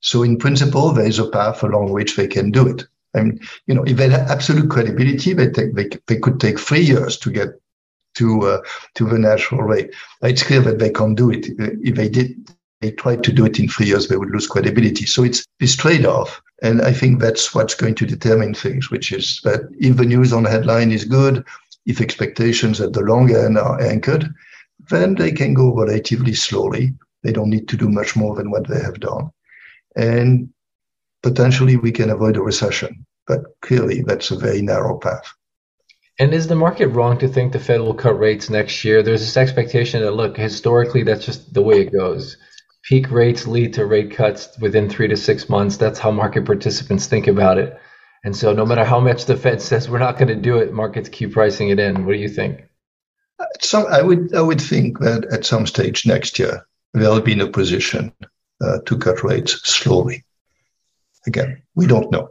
So, 0.00 0.22
in 0.22 0.38
principle, 0.38 0.92
there 0.92 1.06
is 1.06 1.18
a 1.18 1.28
path 1.28 1.62
along 1.62 1.92
which 1.92 2.16
they 2.16 2.28
can 2.28 2.50
do 2.50 2.68
it. 2.68 2.84
I 3.14 3.22
mean, 3.22 3.40
you 3.66 3.74
know, 3.74 3.82
if 3.84 3.96
they 3.96 4.08
had 4.08 4.30
absolute 4.30 4.70
credibility, 4.70 5.32
they 5.32 5.48
take 5.48 5.74
they, 5.74 5.88
they 6.06 6.18
could 6.18 6.38
take 6.38 6.58
three 6.58 6.82
years 6.82 7.16
to 7.18 7.30
get 7.30 7.48
to 8.14 8.42
uh, 8.42 8.60
to 8.94 9.06
the 9.06 9.18
natural 9.18 9.62
rate. 9.62 9.92
It's 10.22 10.42
clear 10.42 10.60
that 10.62 10.78
they 10.78 10.90
can't 10.90 11.16
do 11.16 11.30
it. 11.30 11.46
If 11.58 11.96
they 11.96 12.08
did, 12.08 12.36
they 12.80 12.90
tried 12.90 13.24
to 13.24 13.32
do 13.32 13.46
it 13.46 13.58
in 13.58 13.68
three 13.68 13.86
years, 13.86 14.08
they 14.08 14.16
would 14.16 14.30
lose 14.30 14.46
credibility. 14.46 15.06
So 15.06 15.24
it's 15.24 15.46
this 15.60 15.76
trade-off. 15.76 16.40
And 16.62 16.82
I 16.82 16.92
think 16.92 17.20
that's 17.20 17.54
what's 17.54 17.74
going 17.74 17.94
to 17.96 18.06
determine 18.06 18.54
things, 18.54 18.90
which 18.90 19.12
is 19.12 19.40
that 19.44 19.62
if 19.78 19.96
the 19.96 20.04
news 20.04 20.32
on 20.32 20.44
the 20.44 20.50
headline 20.50 20.90
is 20.90 21.04
good, 21.04 21.44
if 21.86 22.00
expectations 22.00 22.80
at 22.80 22.92
the 22.92 23.00
long 23.00 23.34
end 23.34 23.58
are 23.58 23.80
anchored, 23.80 24.28
then 24.90 25.14
they 25.14 25.32
can 25.32 25.54
go 25.54 25.74
relatively 25.74 26.34
slowly. 26.34 26.94
They 27.22 27.32
don't 27.32 27.50
need 27.50 27.68
to 27.68 27.76
do 27.76 27.88
much 27.88 28.16
more 28.16 28.34
than 28.34 28.50
what 28.50 28.68
they 28.68 28.80
have 28.80 29.00
done. 29.00 29.30
And 29.96 30.50
potentially 31.22 31.76
we 31.76 31.92
can 31.92 32.10
avoid 32.10 32.36
a 32.36 32.42
recession. 32.42 33.06
But 33.26 33.42
clearly 33.62 34.02
that's 34.02 34.30
a 34.30 34.38
very 34.38 34.62
narrow 34.62 34.98
path. 34.98 35.32
And 36.18 36.32
is 36.32 36.46
the 36.46 36.54
market 36.54 36.88
wrong 36.88 37.18
to 37.18 37.28
think 37.28 37.52
the 37.52 37.58
Fed 37.58 37.80
will 37.80 37.94
cut 37.94 38.18
rates 38.18 38.48
next 38.48 38.84
year? 38.84 39.02
There's 39.02 39.20
this 39.20 39.36
expectation 39.36 40.00
that, 40.00 40.12
look, 40.12 40.36
historically, 40.36 41.02
that's 41.02 41.26
just 41.26 41.52
the 41.52 41.62
way 41.62 41.80
it 41.80 41.92
goes 41.92 42.36
peak 42.86 43.10
rates 43.10 43.46
lead 43.46 43.74
to 43.74 43.84
rate 43.84 44.12
cuts 44.12 44.56
within 44.60 44.88
three 44.88 45.08
to 45.08 45.16
six 45.16 45.48
months. 45.48 45.76
That's 45.76 45.98
how 45.98 46.10
market 46.10 46.44
participants 46.44 47.06
think 47.06 47.26
about 47.26 47.58
it. 47.58 47.78
And 48.24 48.34
so, 48.34 48.52
no 48.52 48.64
matter 48.64 48.84
how 48.84 49.00
much 49.00 49.26
the 49.26 49.36
Fed 49.36 49.60
says 49.60 49.88
we're 49.88 49.98
not 49.98 50.18
going 50.18 50.28
to 50.28 50.36
do 50.36 50.56
it, 50.58 50.72
markets 50.72 51.08
keep 51.08 51.32
pricing 51.32 51.68
it 51.68 51.78
in. 51.78 52.06
What 52.06 52.12
do 52.12 52.18
you 52.18 52.28
think? 52.28 52.64
So, 53.60 53.86
I 53.88 54.02
would 54.02 54.34
I 54.34 54.40
would 54.40 54.60
think 54.60 55.00
that 55.00 55.26
at 55.32 55.44
some 55.44 55.66
stage 55.66 56.06
next 56.06 56.38
year 56.38 56.66
they'll 56.94 57.20
be 57.20 57.32
in 57.32 57.40
a 57.40 57.46
position 57.46 58.12
uh, 58.64 58.78
to 58.86 58.98
cut 58.98 59.22
rates 59.22 59.52
slowly. 59.68 60.24
Again, 61.26 61.62
we 61.74 61.86
don't 61.86 62.10
know, 62.10 62.30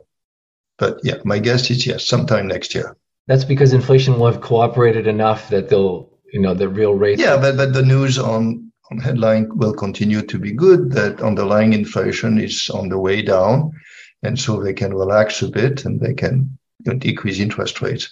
but 0.78 1.00
yeah, 1.04 1.16
my 1.24 1.40
guess 1.40 1.70
is 1.70 1.86
yes, 1.86 2.06
sometime 2.06 2.48
next 2.48 2.74
year. 2.74 2.96
That's 3.28 3.44
because 3.44 3.74
inflation 3.74 4.20
will 4.20 4.32
have 4.32 4.42
cooperated 4.42 5.08
enough 5.08 5.50
that 5.50 5.70
they'll, 5.70 6.10
you 6.32 6.40
know, 6.40 6.54
the 6.54 6.70
real 6.70 6.94
rates. 6.94 7.22
Yeah, 7.22 7.38
but 7.38 7.58
but 7.58 7.74
the 7.74 7.84
news 7.84 8.18
on 8.18 8.65
headline 9.02 9.50
will 9.58 9.74
continue 9.74 10.22
to 10.22 10.40
be 10.40 10.52
good, 10.52 10.92
that 10.92 11.22
underlying 11.22 11.74
inflation 11.74 12.40
is 12.40 12.70
on 12.70 12.90
the 12.90 13.00
way 13.00 13.22
down. 13.22 13.72
And 14.24 14.40
so 14.40 14.62
they 14.62 14.74
can 14.74 14.94
relax 14.94 15.42
a 15.42 15.48
bit 15.50 15.86
and 15.86 16.00
they 16.00 16.14
can 16.14 16.58
you 16.86 16.94
know, 16.94 17.00
decrease 17.00 17.40
interest 17.40 17.82
rates. 17.82 18.12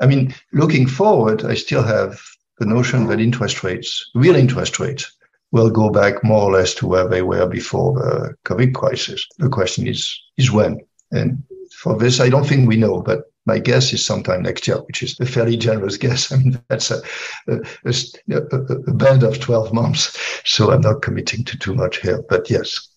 I 0.00 0.06
mean, 0.06 0.34
looking 0.52 0.86
forward, 0.86 1.44
I 1.44 1.54
still 1.54 1.82
have 1.82 2.20
the 2.58 2.66
notion 2.66 3.06
that 3.06 3.20
interest 3.20 3.64
rates, 3.64 4.10
real 4.14 4.36
interest 4.36 4.78
rates, 4.78 5.10
will 5.50 5.70
go 5.70 5.90
back 5.90 6.24
more 6.24 6.42
or 6.42 6.52
less 6.52 6.74
to 6.74 6.86
where 6.86 7.06
they 7.06 7.22
were 7.22 7.46
before 7.46 7.94
the 7.94 8.34
COVID 8.46 8.74
crisis. 8.74 9.26
The 9.38 9.48
question 9.48 9.86
is, 9.86 10.18
is 10.38 10.50
when? 10.50 10.80
And 11.10 11.42
for 11.82 11.98
this, 11.98 12.20
I 12.20 12.28
don't 12.28 12.46
think 12.46 12.68
we 12.68 12.76
know, 12.76 13.02
but 13.02 13.24
my 13.44 13.58
guess 13.58 13.92
is 13.92 14.06
sometime 14.06 14.42
next 14.42 14.68
year, 14.68 14.76
which 14.76 15.02
is 15.02 15.18
a 15.18 15.26
fairly 15.26 15.56
generous 15.56 15.96
guess. 16.04 16.30
I 16.30 16.36
mean, 16.36 16.62
that's 16.68 16.92
a, 16.92 17.02
a, 17.48 17.58
a, 17.84 18.56
a 18.86 18.94
band 18.94 19.24
of 19.24 19.40
12 19.40 19.72
months. 19.72 20.16
So 20.44 20.70
I'm 20.70 20.82
not 20.82 21.02
committing 21.02 21.42
to 21.44 21.58
too 21.58 21.74
much 21.74 22.00
here, 22.00 22.22
but 22.28 22.48
yes. 22.48 22.88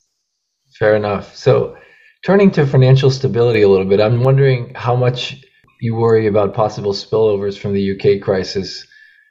Fair 0.78 0.96
enough. 0.96 1.36
So 1.36 1.76
turning 2.24 2.52
to 2.52 2.68
financial 2.68 3.10
stability 3.10 3.64
a 3.64 3.70
little 3.70 3.88
bit, 3.88 4.00
I'm 4.00 4.24
wondering 4.24 4.72
how 4.76 4.96
much 4.96 5.44
you 5.82 5.96
worry 5.96 6.28
about 6.28 6.54
possible 6.54 6.94
spillovers 6.94 7.58
from 7.58 7.74
the 7.74 7.92
UK 7.94 8.22
crisis 8.22 8.86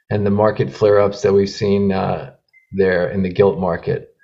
and 0.09 0.25
the 0.25 0.31
market 0.31 0.69
flare 0.69 0.99
ups 0.99 1.21
that 1.21 1.31
we've 1.33 1.49
seen 1.49 1.93
uh, 1.93 2.33
there 2.73 3.09
in 3.09 3.23
the 3.23 3.31
gilt 3.31 3.57
market. 3.57 4.14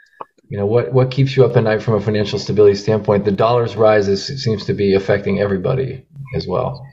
You 0.52 0.58
know, 0.58 0.66
what, 0.66 0.92
what 0.92 1.12
keeps 1.12 1.38
you 1.38 1.46
up 1.46 1.56
at 1.56 1.64
night 1.64 1.82
from 1.82 1.94
a 1.94 2.02
financial 2.02 2.38
stability 2.38 2.76
standpoint? 2.76 3.24
The 3.24 3.32
dollar's 3.32 3.78
rise 3.78 4.10
is, 4.10 4.44
seems 4.44 4.66
to 4.66 4.74
be 4.74 4.96
affecting 4.96 5.40
everybody 5.40 6.06
as 6.36 6.46
well? 6.46 6.86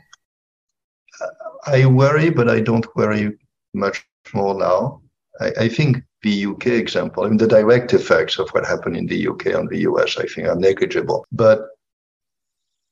I 1.67 1.85
worry, 1.87 2.31
but 2.31 2.49
I 2.49 2.61
don't 2.61 2.87
worry 2.95 3.37
much 3.75 4.07
more 4.33 4.55
now. 4.55 5.03
I, 5.41 5.65
I, 5.65 5.69
think 5.69 6.05
the 6.23 6.47
UK 6.47 6.67
example, 6.69 7.25
I 7.25 7.29
mean, 7.29 7.39
the 7.39 7.49
direct 7.49 7.93
effects 7.95 8.39
of 8.39 8.49
what 8.51 8.65
happened 8.65 8.97
in 8.97 9.07
the 9.07 9.27
UK 9.27 9.57
on 9.57 9.67
the 9.67 9.79
US, 9.79 10.17
I 10.17 10.27
think, 10.27 10.47
are 10.47 10.55
negligible. 10.55 11.27
But 11.33 11.63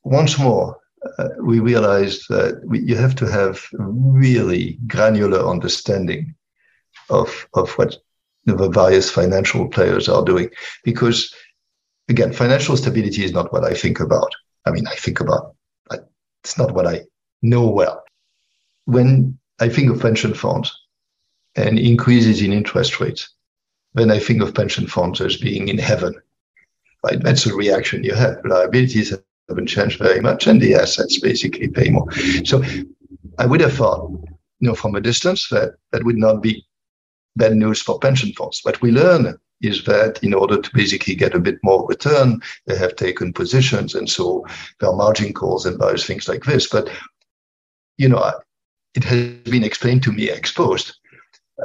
once 0.02 0.36
more, 0.36 0.76
uh, 1.18 1.28
we 1.44 1.60
realized 1.60 2.24
that 2.28 2.60
we, 2.64 2.80
you 2.80 2.96
have 2.96 3.14
to 3.16 3.30
have 3.30 3.64
really 3.78 4.80
granular 4.88 5.48
understanding 5.48 6.34
of, 7.08 7.46
of 7.54 7.70
what 7.74 7.98
the 8.46 8.68
various 8.68 9.10
financial 9.10 9.68
players 9.68 10.08
are 10.08 10.24
doing. 10.24 10.48
Because, 10.84 11.34
again, 12.08 12.32
financial 12.32 12.76
stability 12.76 13.24
is 13.24 13.32
not 13.32 13.52
what 13.52 13.64
I 13.64 13.74
think 13.74 14.00
about. 14.00 14.30
I 14.64 14.70
mean, 14.70 14.86
I 14.86 14.94
think 14.94 15.20
about 15.20 15.54
it's 15.90 16.56
not 16.56 16.70
what 16.72 16.86
I 16.86 17.00
know 17.42 17.68
well. 17.68 18.04
When 18.84 19.36
I 19.58 19.68
think 19.68 19.90
of 19.90 20.00
pension 20.00 20.32
funds 20.32 20.72
and 21.56 21.76
increases 21.76 22.40
in 22.40 22.52
interest 22.52 23.00
rates, 23.00 23.30
then 23.94 24.12
I 24.12 24.20
think 24.20 24.42
of 24.42 24.54
pension 24.54 24.86
funds 24.86 25.20
as 25.20 25.36
being 25.38 25.66
in 25.66 25.78
heaven. 25.78 26.14
Right? 27.02 27.20
That's 27.20 27.44
the 27.44 27.54
reaction 27.54 28.04
you 28.04 28.14
have. 28.14 28.44
Liabilities 28.44 29.12
haven't 29.48 29.66
changed 29.66 29.98
very 29.98 30.20
much, 30.20 30.46
and 30.46 30.60
the 30.60 30.76
assets 30.76 31.18
basically 31.18 31.66
pay 31.66 31.90
more. 31.90 32.10
So 32.44 32.62
I 33.38 33.46
would 33.46 33.60
have 33.60 33.74
thought, 33.74 34.08
you 34.60 34.68
know, 34.68 34.74
from 34.76 34.94
a 34.94 35.00
distance, 35.00 35.48
that 35.48 35.74
that 35.90 36.04
would 36.04 36.16
not 36.16 36.42
be 36.42 36.64
bad 37.36 37.54
news 37.54 37.82
for 37.82 37.98
pension 37.98 38.32
funds. 38.32 38.60
What 38.62 38.80
we 38.82 38.90
learn 38.90 39.38
is 39.62 39.84
that 39.84 40.22
in 40.22 40.34
order 40.34 40.60
to 40.60 40.70
basically 40.74 41.14
get 41.14 41.34
a 41.34 41.40
bit 41.40 41.58
more 41.62 41.86
return, 41.86 42.40
they 42.66 42.76
have 42.76 42.96
taken 42.96 43.32
positions. 43.32 43.94
And 43.94 44.08
so 44.08 44.44
there 44.80 44.90
are 44.90 44.96
margin 44.96 45.32
calls 45.32 45.66
and 45.66 45.78
various 45.78 46.06
things 46.06 46.28
like 46.28 46.44
this. 46.44 46.68
But, 46.68 46.90
you 47.96 48.08
know, 48.08 48.32
it 48.94 49.04
has 49.04 49.28
been 49.44 49.64
explained 49.64 50.02
to 50.04 50.12
me 50.12 50.30
ex 50.30 50.52
post. 50.52 50.98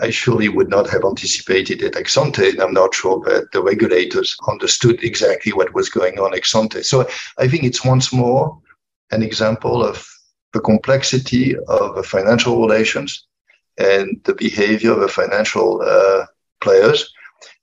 I 0.01 0.09
surely 0.09 0.47
would 0.47 0.69
not 0.69 0.89
have 0.89 1.03
anticipated 1.03 1.81
it 1.81 1.97
ex 1.97 2.17
ante. 2.17 2.49
And 2.49 2.61
I'm 2.61 2.73
not 2.73 2.95
sure 2.95 3.19
that 3.25 3.51
the 3.51 3.61
regulators 3.61 4.37
understood 4.47 5.03
exactly 5.03 5.51
what 5.51 5.73
was 5.73 5.89
going 5.89 6.17
on 6.19 6.33
ex 6.33 6.55
ante. 6.55 6.83
So 6.83 7.07
I 7.37 7.47
think 7.47 7.63
it's 7.63 7.83
once 7.83 8.13
more 8.13 8.57
an 9.11 9.21
example 9.21 9.83
of 9.83 10.07
the 10.53 10.61
complexity 10.61 11.57
of 11.67 12.05
financial 12.05 12.61
relations 12.61 13.27
and 13.81 14.05
the 14.23 14.35
behavior 14.35 14.91
of 14.91 15.01
the 15.01 15.07
financial 15.07 15.81
uh, 15.81 16.25
players 16.59 17.11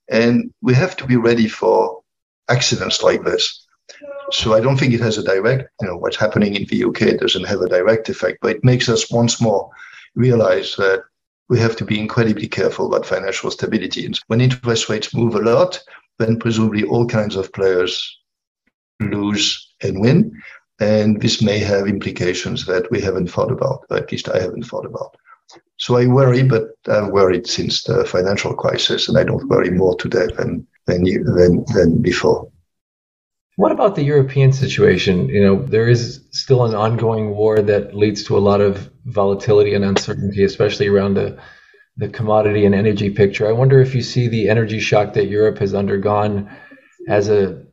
and 0.09 0.51
we 0.61 0.73
have 0.73 0.97
to 0.97 1.05
be 1.05 1.15
ready 1.15 1.47
for 1.47 2.01
accidents 2.49 3.03
like 3.03 3.23
this. 3.23 3.67
So 4.31 4.53
I 4.53 4.59
don't 4.59 4.77
think 4.77 4.93
it 4.93 5.01
has 5.01 5.17
a 5.17 5.23
direct, 5.23 5.69
you 5.81 5.87
know, 5.87 5.97
what's 5.97 6.17
happening 6.17 6.55
in 6.55 6.65
the 6.65 6.83
UK 6.83 7.19
doesn't 7.19 7.47
have 7.47 7.61
a 7.61 7.69
direct 7.69 8.09
effect, 8.09 8.39
but 8.41 8.57
it 8.57 8.63
makes 8.63 8.89
us 8.89 9.11
once 9.11 9.41
more 9.41 9.69
realize 10.15 10.75
that 10.77 11.03
we 11.47 11.59
have 11.59 11.75
to 11.77 11.85
be 11.85 11.99
incredibly 11.99 12.47
careful 12.47 12.87
about 12.87 13.05
financial 13.05 13.49
stability. 13.49 14.05
And 14.05 14.19
when 14.27 14.41
interest 14.41 14.89
rates 14.89 15.15
move 15.15 15.35
a 15.35 15.39
lot, 15.39 15.79
then 16.19 16.37
presumably 16.37 16.83
all 16.83 17.07
kinds 17.07 17.35
of 17.35 17.51
players 17.53 18.19
lose 18.99 19.73
and 19.81 19.99
win. 19.99 20.39
And 20.79 21.21
this 21.21 21.41
may 21.41 21.59
have 21.59 21.87
implications 21.87 22.65
that 22.65 22.89
we 22.91 23.01
haven't 23.01 23.31
thought 23.31 23.51
about, 23.51 23.85
or 23.89 23.97
at 23.97 24.11
least 24.11 24.29
I 24.29 24.39
haven't 24.39 24.63
thought 24.63 24.85
about. 24.85 25.15
So 25.77 25.97
I 25.97 26.07
worry, 26.07 26.43
but 26.43 26.63
I've 26.87 27.11
worried 27.11 27.47
since 27.47 27.83
the 27.83 28.05
financial 28.05 28.53
crisis, 28.53 29.07
and 29.07 29.17
I 29.17 29.23
don't 29.23 29.47
worry 29.47 29.71
more 29.71 29.95
today 29.95 30.27
than 30.37 30.67
than 30.85 31.03
than, 31.03 31.65
than 31.73 32.01
before. 32.01 32.51
What 33.55 33.71
about 33.71 33.95
the 33.95 34.03
European 34.03 34.53
situation? 34.53 35.27
You 35.27 35.43
know, 35.43 35.63
there 35.63 35.89
is 35.89 36.21
still 36.31 36.65
an 36.65 36.75
ongoing 36.75 37.35
war 37.35 37.61
that 37.61 37.93
leads 37.95 38.23
to 38.25 38.37
a 38.37 38.45
lot 38.49 38.61
of 38.61 38.89
volatility 39.05 39.73
and 39.73 39.83
uncertainty, 39.83 40.43
especially 40.43 40.87
around 40.87 41.15
the 41.15 41.37
the 41.97 42.07
commodity 42.07 42.65
and 42.65 42.73
energy 42.73 43.09
picture. 43.09 43.47
I 43.47 43.51
wonder 43.51 43.81
if 43.81 43.93
you 43.93 44.01
see 44.01 44.27
the 44.27 44.47
energy 44.47 44.79
shock 44.79 45.13
that 45.13 45.27
Europe 45.27 45.57
has 45.57 45.73
undergone 45.73 46.49
as 47.09 47.27
a 47.29 47.65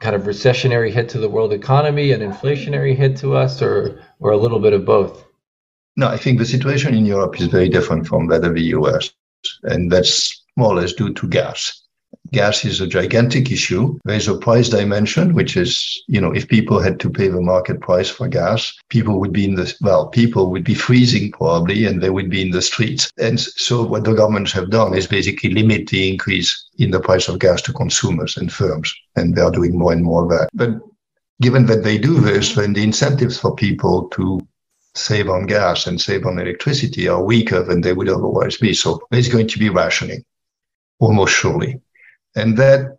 kind 0.00 0.14
of 0.14 0.22
recessionary 0.22 0.90
hit 0.90 1.08
to 1.10 1.18
the 1.18 1.28
world 1.28 1.52
economy, 1.52 2.12
an 2.12 2.20
inflationary 2.20 2.94
hit 2.94 3.16
to 3.18 3.34
us, 3.34 3.62
or 3.62 4.00
or 4.18 4.32
a 4.32 4.36
little 4.36 4.60
bit 4.60 4.72
of 4.72 4.84
both. 4.84 5.24
No, 5.96 6.08
I 6.08 6.16
think 6.16 6.38
the 6.38 6.46
situation 6.46 6.94
in 6.94 7.04
Europe 7.04 7.40
is 7.40 7.46
very 7.48 7.68
different 7.68 8.06
from 8.06 8.28
that 8.28 8.44
of 8.44 8.54
the 8.54 8.64
US, 8.76 9.10
and 9.64 9.90
that's 9.90 10.44
more 10.56 10.68
or 10.68 10.76
less 10.76 10.92
due 10.92 11.12
to 11.14 11.28
gas 11.28 11.80
gas 12.32 12.64
is 12.64 12.80
a 12.80 12.86
gigantic 12.86 13.50
issue. 13.50 13.98
There's 14.04 14.28
a 14.28 14.36
price 14.36 14.68
dimension, 14.68 15.34
which 15.34 15.56
is, 15.56 16.02
you 16.06 16.20
know, 16.20 16.32
if 16.32 16.48
people 16.48 16.80
had 16.80 17.00
to 17.00 17.10
pay 17.10 17.28
the 17.28 17.40
market 17.40 17.80
price 17.80 18.08
for 18.08 18.28
gas, 18.28 18.72
people 18.88 19.18
would 19.20 19.32
be 19.32 19.44
in 19.44 19.54
the, 19.54 19.74
well, 19.80 20.08
people 20.08 20.50
would 20.50 20.64
be 20.64 20.74
freezing 20.74 21.32
probably 21.32 21.86
and 21.86 22.00
they 22.00 22.10
would 22.10 22.30
be 22.30 22.42
in 22.42 22.50
the 22.50 22.62
streets. 22.62 23.10
And 23.18 23.40
so 23.40 23.84
what 23.84 24.04
the 24.04 24.14
governments 24.14 24.52
have 24.52 24.70
done 24.70 24.94
is 24.94 25.06
basically 25.06 25.50
limit 25.50 25.88
the 25.88 26.10
increase 26.10 26.68
in 26.78 26.90
the 26.90 27.00
price 27.00 27.28
of 27.28 27.38
gas 27.38 27.62
to 27.62 27.72
consumers 27.72 28.36
and 28.36 28.52
firms. 28.52 28.94
And 29.16 29.34
they 29.34 29.42
are 29.42 29.50
doing 29.50 29.76
more 29.76 29.92
and 29.92 30.04
more 30.04 30.24
of 30.24 30.30
that. 30.30 30.50
But 30.54 30.78
given 31.40 31.66
that 31.66 31.82
they 31.82 31.98
do 31.98 32.20
this, 32.20 32.54
then 32.54 32.74
the 32.74 32.82
incentives 32.82 33.38
for 33.38 33.54
people 33.54 34.08
to 34.10 34.40
save 34.94 35.28
on 35.28 35.46
gas 35.46 35.86
and 35.86 36.00
save 36.00 36.26
on 36.26 36.38
electricity 36.38 37.08
are 37.08 37.22
weaker 37.22 37.62
than 37.62 37.80
they 37.80 37.92
would 37.92 38.08
otherwise 38.08 38.56
be. 38.56 38.74
So 38.74 39.00
there's 39.10 39.28
going 39.28 39.48
to 39.48 39.58
be 39.58 39.68
rationing, 39.68 40.24
almost 40.98 41.34
surely. 41.34 41.80
And 42.36 42.56
that, 42.58 42.98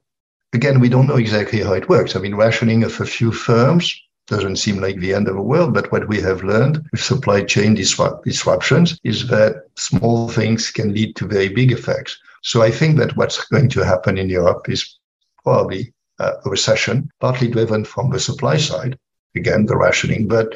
again, 0.54 0.80
we 0.80 0.90
don't 0.90 1.08
know 1.08 1.18
exactly 1.18 1.62
how 1.62 1.74
it 1.74 1.90
works. 1.90 2.16
I 2.16 2.20
mean, 2.20 2.36
rationing 2.36 2.84
of 2.84 3.00
a 3.00 3.06
few 3.06 3.32
firms 3.32 3.94
doesn't 4.28 4.58
seem 4.58 4.80
like 4.80 4.98
the 5.00 5.14
end 5.14 5.28
of 5.28 5.36
the 5.36 5.42
world, 5.42 5.74
but 5.74 5.92
what 5.92 6.08
we 6.08 6.22
have 6.22 6.44
learned 6.44 6.84
with 6.92 7.02
supply 7.02 7.44
chain 7.44 7.74
disrupt- 7.74 8.24
disruptions 8.24 9.00
is 9.04 9.28
that 9.28 9.66
small 9.76 10.30
things 10.30 10.72
can 10.72 10.94
lead 10.94 11.16
to 11.18 11.28
very 11.28 11.50
big 11.50 11.72
effects. 11.72 12.18
So 12.42 12.62
I 12.62 12.72
think 12.72 12.98
that 12.98 13.16
what's 13.18 13.46
going 13.48 13.70
to 13.70 13.86
happen 13.86 14.18
in 14.18 14.30
Europe 14.30 14.70
is 14.70 14.98
probably 15.44 15.94
a 16.20 16.34
recession, 16.46 17.10
partly 17.20 17.48
driven 17.48 17.84
from 17.84 18.10
the 18.10 18.20
supply 18.20 18.58
side, 18.58 18.98
again, 19.36 19.66
the 19.66 19.76
rationing, 19.76 20.28
but 20.28 20.56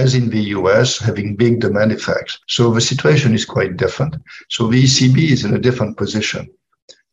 as 0.00 0.14
in 0.14 0.30
the 0.30 0.44
US, 0.58 0.98
having 0.98 1.36
big 1.36 1.60
demand 1.60 1.92
effects. 1.92 2.38
So 2.46 2.62
the 2.72 2.80
situation 2.80 3.34
is 3.34 3.44
quite 3.44 3.76
different. 3.76 4.16
So 4.48 4.66
the 4.66 4.82
ECB 4.84 5.30
is 5.30 5.44
in 5.44 5.54
a 5.54 5.64
different 5.66 5.96
position. 5.96 6.42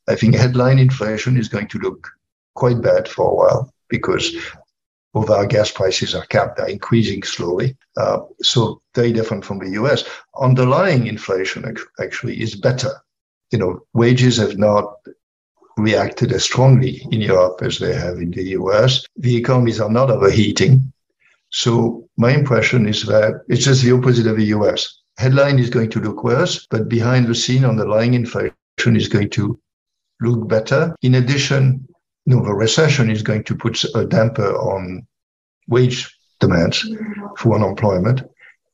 I 0.07 0.15
think 0.15 0.35
headline 0.35 0.79
inflation 0.79 1.37
is 1.37 1.49
going 1.49 1.67
to 1.69 1.79
look 1.79 2.07
quite 2.55 2.81
bad 2.81 3.07
for 3.07 3.25
a 3.29 3.35
while 3.35 3.73
because 3.89 4.25
of 5.13 5.29
our 5.29 5.45
gas 5.45 5.69
prices 5.71 6.15
are 6.15 6.25
capped, 6.27 6.59
are 6.59 6.69
increasing 6.69 7.23
slowly. 7.23 7.75
Uh, 7.97 8.19
so 8.41 8.81
very 8.95 9.11
different 9.11 9.43
from 9.43 9.59
the 9.59 9.71
US. 9.81 10.03
Underlying 10.39 11.07
inflation 11.07 11.75
actually 11.99 12.41
is 12.41 12.55
better. 12.55 12.93
You 13.51 13.59
know, 13.59 13.79
wages 13.93 14.37
have 14.37 14.57
not 14.57 14.85
reacted 15.77 16.31
as 16.31 16.43
strongly 16.43 17.05
in 17.11 17.21
Europe 17.21 17.59
as 17.61 17.79
they 17.79 17.93
have 17.93 18.17
in 18.17 18.31
the 18.31 18.47
US. 18.59 19.05
The 19.15 19.35
economies 19.35 19.79
are 19.79 19.89
not 19.99 20.09
overheating. 20.09 20.93
So 21.49 22.07
my 22.17 22.31
impression 22.31 22.87
is 22.87 23.03
that 23.05 23.41
it's 23.47 23.63
just 23.63 23.83
the 23.83 23.93
opposite 23.93 24.27
of 24.27 24.37
the 24.37 24.45
US. 24.57 25.01
Headline 25.17 25.59
is 25.59 25.69
going 25.69 25.89
to 25.91 25.99
look 25.99 26.23
worse, 26.23 26.67
but 26.69 26.89
behind 26.89 27.27
the 27.27 27.35
scene, 27.35 27.65
underlying 27.65 28.13
inflation 28.13 28.53
is 28.95 29.07
going 29.07 29.29
to 29.31 29.59
look 30.21 30.47
better. 30.47 30.95
In 31.01 31.15
addition, 31.15 31.87
you 32.25 32.35
know, 32.35 32.43
the 32.43 32.53
recession 32.53 33.09
is 33.09 33.23
going 33.23 33.43
to 33.45 33.55
put 33.55 33.83
a 33.95 34.05
damper 34.05 34.53
on 34.55 35.07
wage 35.67 36.13
demands 36.39 36.87
for 37.37 37.55
unemployment, 37.55 38.21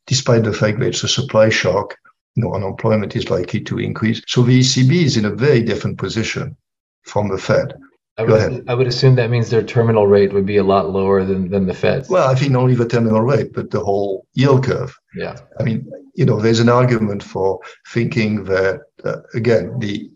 despite 0.07 0.43
the 0.43 0.53
fact 0.53 0.79
that 0.79 0.87
it's 0.87 1.03
a 1.03 1.07
supply 1.07 1.49
shock. 1.49 1.95
You 2.35 2.43
know, 2.43 2.55
unemployment 2.55 3.15
is 3.15 3.29
likely 3.29 3.61
to 3.61 3.79
increase. 3.79 4.21
So 4.27 4.41
the 4.41 4.59
ECB 4.59 5.03
is 5.03 5.17
in 5.17 5.25
a 5.25 5.35
very 5.35 5.61
different 5.61 5.99
position 5.99 6.57
from 7.03 7.29
the 7.29 7.37
Fed. 7.37 7.75
I 8.17 8.23
would, 8.23 8.69
I 8.69 8.75
would 8.75 8.85
assume 8.85 9.15
that 9.15 9.31
means 9.31 9.49
their 9.49 9.63
terminal 9.63 10.05
rate 10.05 10.33
would 10.33 10.45
be 10.45 10.57
a 10.57 10.63
lot 10.63 10.91
lower 10.91 11.23
than, 11.25 11.49
than 11.49 11.65
the 11.65 11.73
Fed's. 11.73 12.09
Well, 12.09 12.29
I 12.29 12.35
think 12.35 12.51
not 12.51 12.61
only 12.61 12.75
the 12.75 12.87
terminal 12.87 13.21
rate, 13.21 13.53
but 13.53 13.71
the 13.71 13.83
whole 13.83 14.27
yield 14.33 14.65
curve. 14.65 14.95
Yeah. 15.15 15.37
I 15.59 15.63
mean, 15.63 15.91
you 16.13 16.25
know, 16.25 16.39
there's 16.39 16.59
an 16.59 16.69
argument 16.69 17.23
for 17.23 17.59
thinking 17.89 18.43
that, 18.43 18.81
uh, 19.03 19.21
again, 19.33 19.79
the 19.79 20.11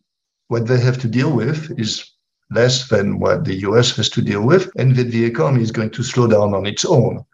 what 0.50 0.68
they 0.68 0.80
have 0.80 1.00
to 1.00 1.08
deal 1.08 1.32
with 1.32 1.78
is 1.80 2.10
less 2.52 2.88
than 2.88 3.20
what 3.20 3.44
the 3.46 3.56
US 3.68 3.96
has 3.98 4.10
to 4.10 4.22
deal 4.22 4.44
with, 4.46 4.70
and 4.78 4.96
that 4.96 5.12
the 5.12 5.26
economy 5.26 5.64
is 5.64 5.72
going 5.72 5.90
to 5.92 6.04
slow 6.04 6.28
down 6.28 6.54
on 6.54 6.66
its 6.66 6.86
own 6.86 7.26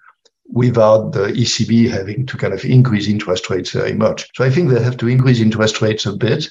without 0.47 1.11
the 1.11 1.27
ECB 1.27 1.89
having 1.89 2.25
to 2.25 2.37
kind 2.37 2.53
of 2.53 2.63
increase 2.63 3.07
interest 3.07 3.49
rates 3.49 3.71
very 3.71 3.93
much. 3.93 4.29
So 4.35 4.43
I 4.43 4.49
think 4.49 4.69
they 4.69 4.81
have 4.81 4.97
to 4.97 5.07
increase 5.07 5.41
interest 5.41 5.81
rates 5.81 6.05
a 6.05 6.13
bit 6.13 6.47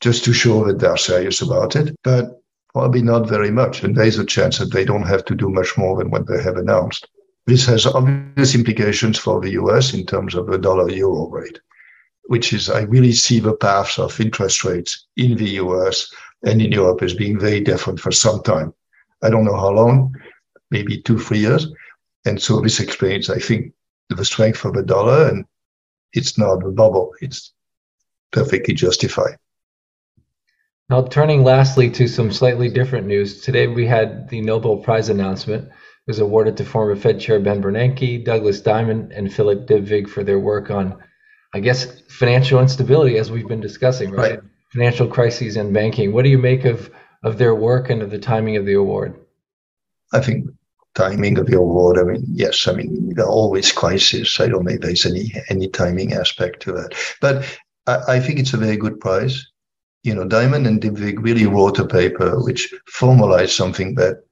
just 0.00 0.24
to 0.24 0.32
show 0.32 0.64
that 0.64 0.78
they're 0.78 0.96
serious 0.96 1.42
about 1.42 1.76
it, 1.76 1.94
but 2.04 2.40
probably 2.76 3.02
not 3.02 3.28
very 3.28 3.50
much. 3.50 3.82
And 3.82 3.96
there 3.96 4.06
is 4.06 4.18
a 4.18 4.24
chance 4.24 4.58
that 4.58 4.72
they 4.72 4.84
don't 4.84 5.06
have 5.12 5.24
to 5.26 5.34
do 5.34 5.48
much 5.48 5.76
more 5.78 5.96
than 5.96 6.10
what 6.10 6.26
they 6.26 6.42
have 6.42 6.56
announced. 6.56 7.08
This 7.46 7.64
has 7.66 7.86
obvious 7.86 8.54
implications 8.54 9.18
for 9.18 9.40
the 9.40 9.52
US 9.62 9.94
in 9.94 10.04
terms 10.04 10.34
of 10.34 10.46
the 10.46 10.58
dollar 10.58 10.90
euro 10.90 11.28
rate 11.28 11.60
which 12.28 12.52
is 12.52 12.68
I 12.68 12.82
really 12.82 13.12
see 13.12 13.40
the 13.40 13.54
paths 13.54 13.98
of 13.98 14.20
interest 14.20 14.64
rates 14.64 15.06
in 15.16 15.36
the 15.36 15.50
US 15.62 16.12
and 16.44 16.60
in 16.60 16.72
Europe 16.72 17.02
as 17.02 17.14
being 17.14 17.38
very 17.38 17.60
different 17.60 18.00
for 18.00 18.12
some 18.12 18.42
time. 18.42 18.74
I 19.22 19.30
don't 19.30 19.44
know 19.44 19.56
how 19.56 19.70
long, 19.70 20.14
maybe 20.70 21.00
two, 21.00 21.18
three 21.18 21.38
years. 21.38 21.68
And 22.24 22.40
so 22.40 22.60
this 22.60 22.80
explains, 22.80 23.30
I 23.30 23.38
think, 23.38 23.72
the 24.08 24.24
strength 24.24 24.64
of 24.64 24.74
the 24.74 24.82
dollar, 24.82 25.28
and 25.28 25.44
it's 26.12 26.36
not 26.36 26.64
a 26.64 26.70
bubble. 26.70 27.12
It's 27.20 27.52
perfectly 28.32 28.74
justified. 28.74 29.38
Now, 30.88 31.02
turning 31.02 31.42
lastly 31.42 31.90
to 31.90 32.06
some 32.06 32.30
slightly 32.30 32.68
different 32.68 33.08
news. 33.08 33.40
Today 33.40 33.66
we 33.66 33.86
had 33.86 34.28
the 34.28 34.40
Nobel 34.40 34.76
Prize 34.76 35.08
announcement. 35.08 35.64
It 35.66 35.72
was 36.06 36.20
awarded 36.20 36.56
to 36.58 36.64
former 36.64 36.94
Fed 36.94 37.18
Chair 37.18 37.40
Ben 37.40 37.60
Bernanke, 37.60 38.24
Douglas 38.24 38.60
Diamond, 38.60 39.10
and 39.10 39.32
Philip 39.32 39.66
Dybvig 39.66 40.08
for 40.08 40.22
their 40.22 40.38
work 40.38 40.70
on 40.70 41.02
I 41.54 41.60
guess 41.60 42.02
financial 42.02 42.60
instability, 42.60 43.16
as 43.16 43.30
we've 43.30 43.48
been 43.48 43.60
discussing, 43.60 44.10
right? 44.10 44.32
right? 44.32 44.40
Financial 44.74 45.08
crises 45.08 45.56
and 45.56 45.72
banking. 45.72 46.12
What 46.12 46.24
do 46.24 46.28
you 46.28 46.38
make 46.38 46.66
of 46.66 46.90
of 47.22 47.38
their 47.38 47.54
work 47.54 47.88
and 47.88 48.02
of 48.02 48.10
the 48.10 48.18
timing 48.18 48.56
of 48.56 48.66
the 48.66 48.74
award? 48.74 49.18
I 50.12 50.20
think 50.20 50.50
timing 50.94 51.38
of 51.38 51.46
the 51.46 51.56
award. 51.56 51.98
I 51.98 52.02
mean, 52.02 52.24
yes, 52.30 52.68
I 52.68 52.72
mean 52.72 53.14
there 53.14 53.24
are 53.24 53.30
always 53.30 53.72
crises. 53.72 54.36
I 54.38 54.48
don't 54.48 54.66
think 54.66 54.82
there's 54.82 55.06
any 55.06 55.32
any 55.48 55.68
timing 55.68 56.12
aspect 56.12 56.60
to 56.62 56.72
that, 56.72 56.94
but 57.20 57.58
I, 57.86 58.16
I 58.16 58.20
think 58.20 58.38
it's 58.38 58.52
a 58.54 58.58
very 58.58 58.76
good 58.76 59.00
prize. 59.00 59.46
You 60.06 60.14
know, 60.14 60.24
Diamond 60.24 60.68
and 60.68 60.80
Dybvig 60.80 61.16
really 61.18 61.46
wrote 61.46 61.80
a 61.80 61.84
paper 61.84 62.40
which 62.40 62.72
formalized 62.86 63.54
something 63.54 63.96
that 63.96 64.22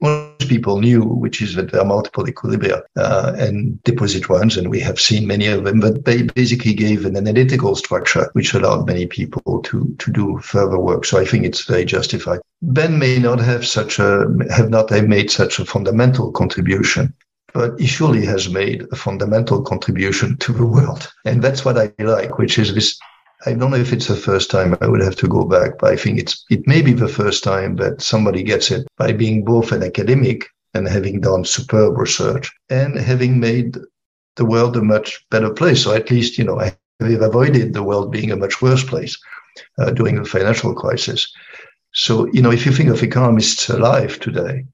most 0.00 0.48
people 0.48 0.80
knew, 0.80 1.04
which 1.04 1.40
is 1.40 1.54
that 1.54 1.70
there 1.70 1.80
are 1.82 1.86
multiple 1.86 2.24
equilibria 2.24 2.82
uh, 2.96 3.32
and 3.38 3.80
deposit 3.84 4.28
ones, 4.28 4.56
and 4.56 4.68
we 4.68 4.80
have 4.80 4.98
seen 4.98 5.24
many 5.28 5.46
of 5.46 5.62
them, 5.62 5.78
but 5.78 6.04
they 6.04 6.22
basically 6.22 6.74
gave 6.74 7.06
an 7.06 7.16
analytical 7.16 7.76
structure 7.76 8.28
which 8.32 8.52
allowed 8.52 8.88
many 8.88 9.06
people 9.06 9.62
to, 9.62 9.94
to 9.98 10.10
do 10.10 10.40
further 10.40 10.80
work. 10.80 11.04
So 11.04 11.20
I 11.20 11.24
think 11.24 11.44
it's 11.44 11.64
very 11.64 11.84
justified. 11.84 12.40
Ben 12.60 12.98
may 12.98 13.20
not 13.20 13.38
have 13.38 13.64
such 13.64 14.00
a, 14.00 14.26
have 14.50 14.68
not 14.68 14.90
have 14.90 15.06
made 15.06 15.30
such 15.30 15.60
a 15.60 15.64
fundamental 15.64 16.32
contribution 16.32 17.14
but 17.52 17.80
he 17.80 17.86
surely 17.86 18.24
has 18.24 18.48
made 18.48 18.86
a 18.92 18.96
fundamental 18.96 19.60
contribution 19.60 20.36
to 20.36 20.52
the 20.52 20.64
world. 20.64 21.12
And 21.24 21.42
that's 21.42 21.64
what 21.64 21.76
I 21.76 21.92
like, 21.98 22.38
which 22.38 22.60
is 22.60 22.72
this 22.72 22.96
I 23.46 23.54
don't 23.54 23.70
know 23.70 23.78
if 23.78 23.92
it's 23.92 24.08
the 24.08 24.16
first 24.16 24.50
time 24.50 24.76
I 24.82 24.86
would 24.86 25.00
have 25.00 25.16
to 25.16 25.28
go 25.28 25.44
back, 25.44 25.78
but 25.78 25.90
I 25.90 25.96
think 25.96 26.18
it's 26.18 26.44
it 26.50 26.66
may 26.66 26.82
be 26.82 26.92
the 26.92 27.08
first 27.08 27.42
time 27.42 27.76
that 27.76 28.02
somebody 28.02 28.42
gets 28.42 28.70
it 28.70 28.86
by 28.98 29.12
being 29.12 29.44
both 29.44 29.72
an 29.72 29.82
academic 29.82 30.46
and 30.74 30.86
having 30.86 31.20
done 31.20 31.44
superb 31.44 31.96
research 31.96 32.52
and 32.68 32.98
having 32.98 33.40
made 33.40 33.78
the 34.36 34.44
world 34.44 34.76
a 34.76 34.82
much 34.82 35.24
better 35.30 35.50
place. 35.50 35.82
So 35.82 35.94
at 35.94 36.10
least, 36.10 36.36
you 36.36 36.44
know, 36.44 36.60
I 36.60 36.76
have 37.00 37.22
avoided 37.22 37.72
the 37.72 37.82
world 37.82 38.12
being 38.12 38.30
a 38.30 38.36
much 38.36 38.60
worse 38.60 38.84
place 38.84 39.18
uh, 39.78 39.90
during 39.90 40.16
the 40.16 40.28
financial 40.28 40.74
crisis. 40.74 41.32
So, 41.92 42.26
you 42.32 42.42
know, 42.42 42.52
if 42.52 42.66
you 42.66 42.72
think 42.72 42.90
of 42.90 43.02
economists 43.02 43.68
alive 43.70 44.20
today, 44.20 44.66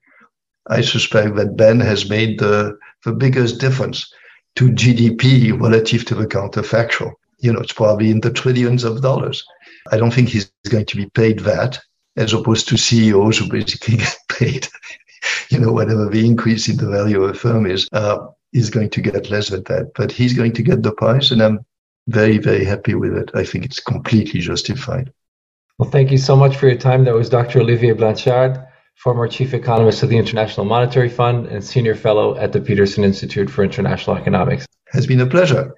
I 0.66 0.80
suspect 0.80 1.36
that 1.36 1.56
Ben 1.56 1.78
has 1.80 2.10
made 2.10 2.40
the, 2.40 2.76
the 3.04 3.12
biggest 3.12 3.60
difference 3.60 4.12
to 4.56 4.70
GDP 4.70 5.58
relative 5.58 6.04
to 6.06 6.14
the 6.16 6.26
counterfactual 6.26 7.12
you 7.46 7.52
know, 7.52 7.60
it's 7.60 7.72
probably 7.72 8.10
in 8.10 8.20
the 8.20 8.32
trillions 8.32 8.82
of 8.82 9.00
dollars. 9.00 9.44
I 9.92 9.98
don't 9.98 10.12
think 10.12 10.28
he's 10.28 10.50
going 10.68 10.86
to 10.86 10.96
be 10.96 11.08
paid 11.10 11.38
that 11.40 11.78
as 12.16 12.32
opposed 12.32 12.66
to 12.68 12.76
CEOs 12.76 13.38
who 13.38 13.48
basically 13.48 13.96
get 14.04 14.16
paid, 14.28 14.66
you 15.48 15.60
know, 15.60 15.70
whatever 15.70 16.08
the 16.08 16.26
increase 16.26 16.68
in 16.68 16.76
the 16.76 16.88
value 16.88 17.22
of 17.22 17.30
a 17.30 17.34
firm 17.34 17.66
is, 17.66 17.88
uh, 17.92 18.18
is 18.52 18.68
going 18.68 18.90
to 18.90 19.00
get 19.00 19.30
less 19.30 19.50
than 19.50 19.62
that. 19.64 19.92
But 19.94 20.10
he's 20.10 20.32
going 20.32 20.54
to 20.54 20.62
get 20.62 20.82
the 20.82 20.90
price. 20.90 21.30
And 21.30 21.40
I'm 21.40 21.64
very, 22.08 22.38
very 22.38 22.64
happy 22.64 22.96
with 22.96 23.16
it. 23.16 23.30
I 23.34 23.44
think 23.44 23.64
it's 23.64 23.78
completely 23.78 24.40
justified. 24.40 25.12
Well, 25.78 25.90
thank 25.90 26.10
you 26.10 26.18
so 26.18 26.34
much 26.34 26.56
for 26.56 26.66
your 26.66 26.78
time. 26.78 27.04
That 27.04 27.14
was 27.14 27.28
Dr. 27.28 27.60
Olivier 27.60 27.92
Blanchard, 27.92 28.58
former 28.96 29.28
chief 29.28 29.54
economist 29.54 30.02
of 30.02 30.08
the 30.08 30.18
International 30.18 30.66
Monetary 30.66 31.10
Fund 31.10 31.46
and 31.46 31.62
senior 31.62 31.94
fellow 31.94 32.36
at 32.38 32.52
the 32.52 32.60
Peterson 32.60 33.04
Institute 33.04 33.48
for 33.48 33.62
International 33.62 34.16
Economics. 34.16 34.66
Has 34.88 35.06
been 35.06 35.20
a 35.20 35.26
pleasure. 35.26 35.74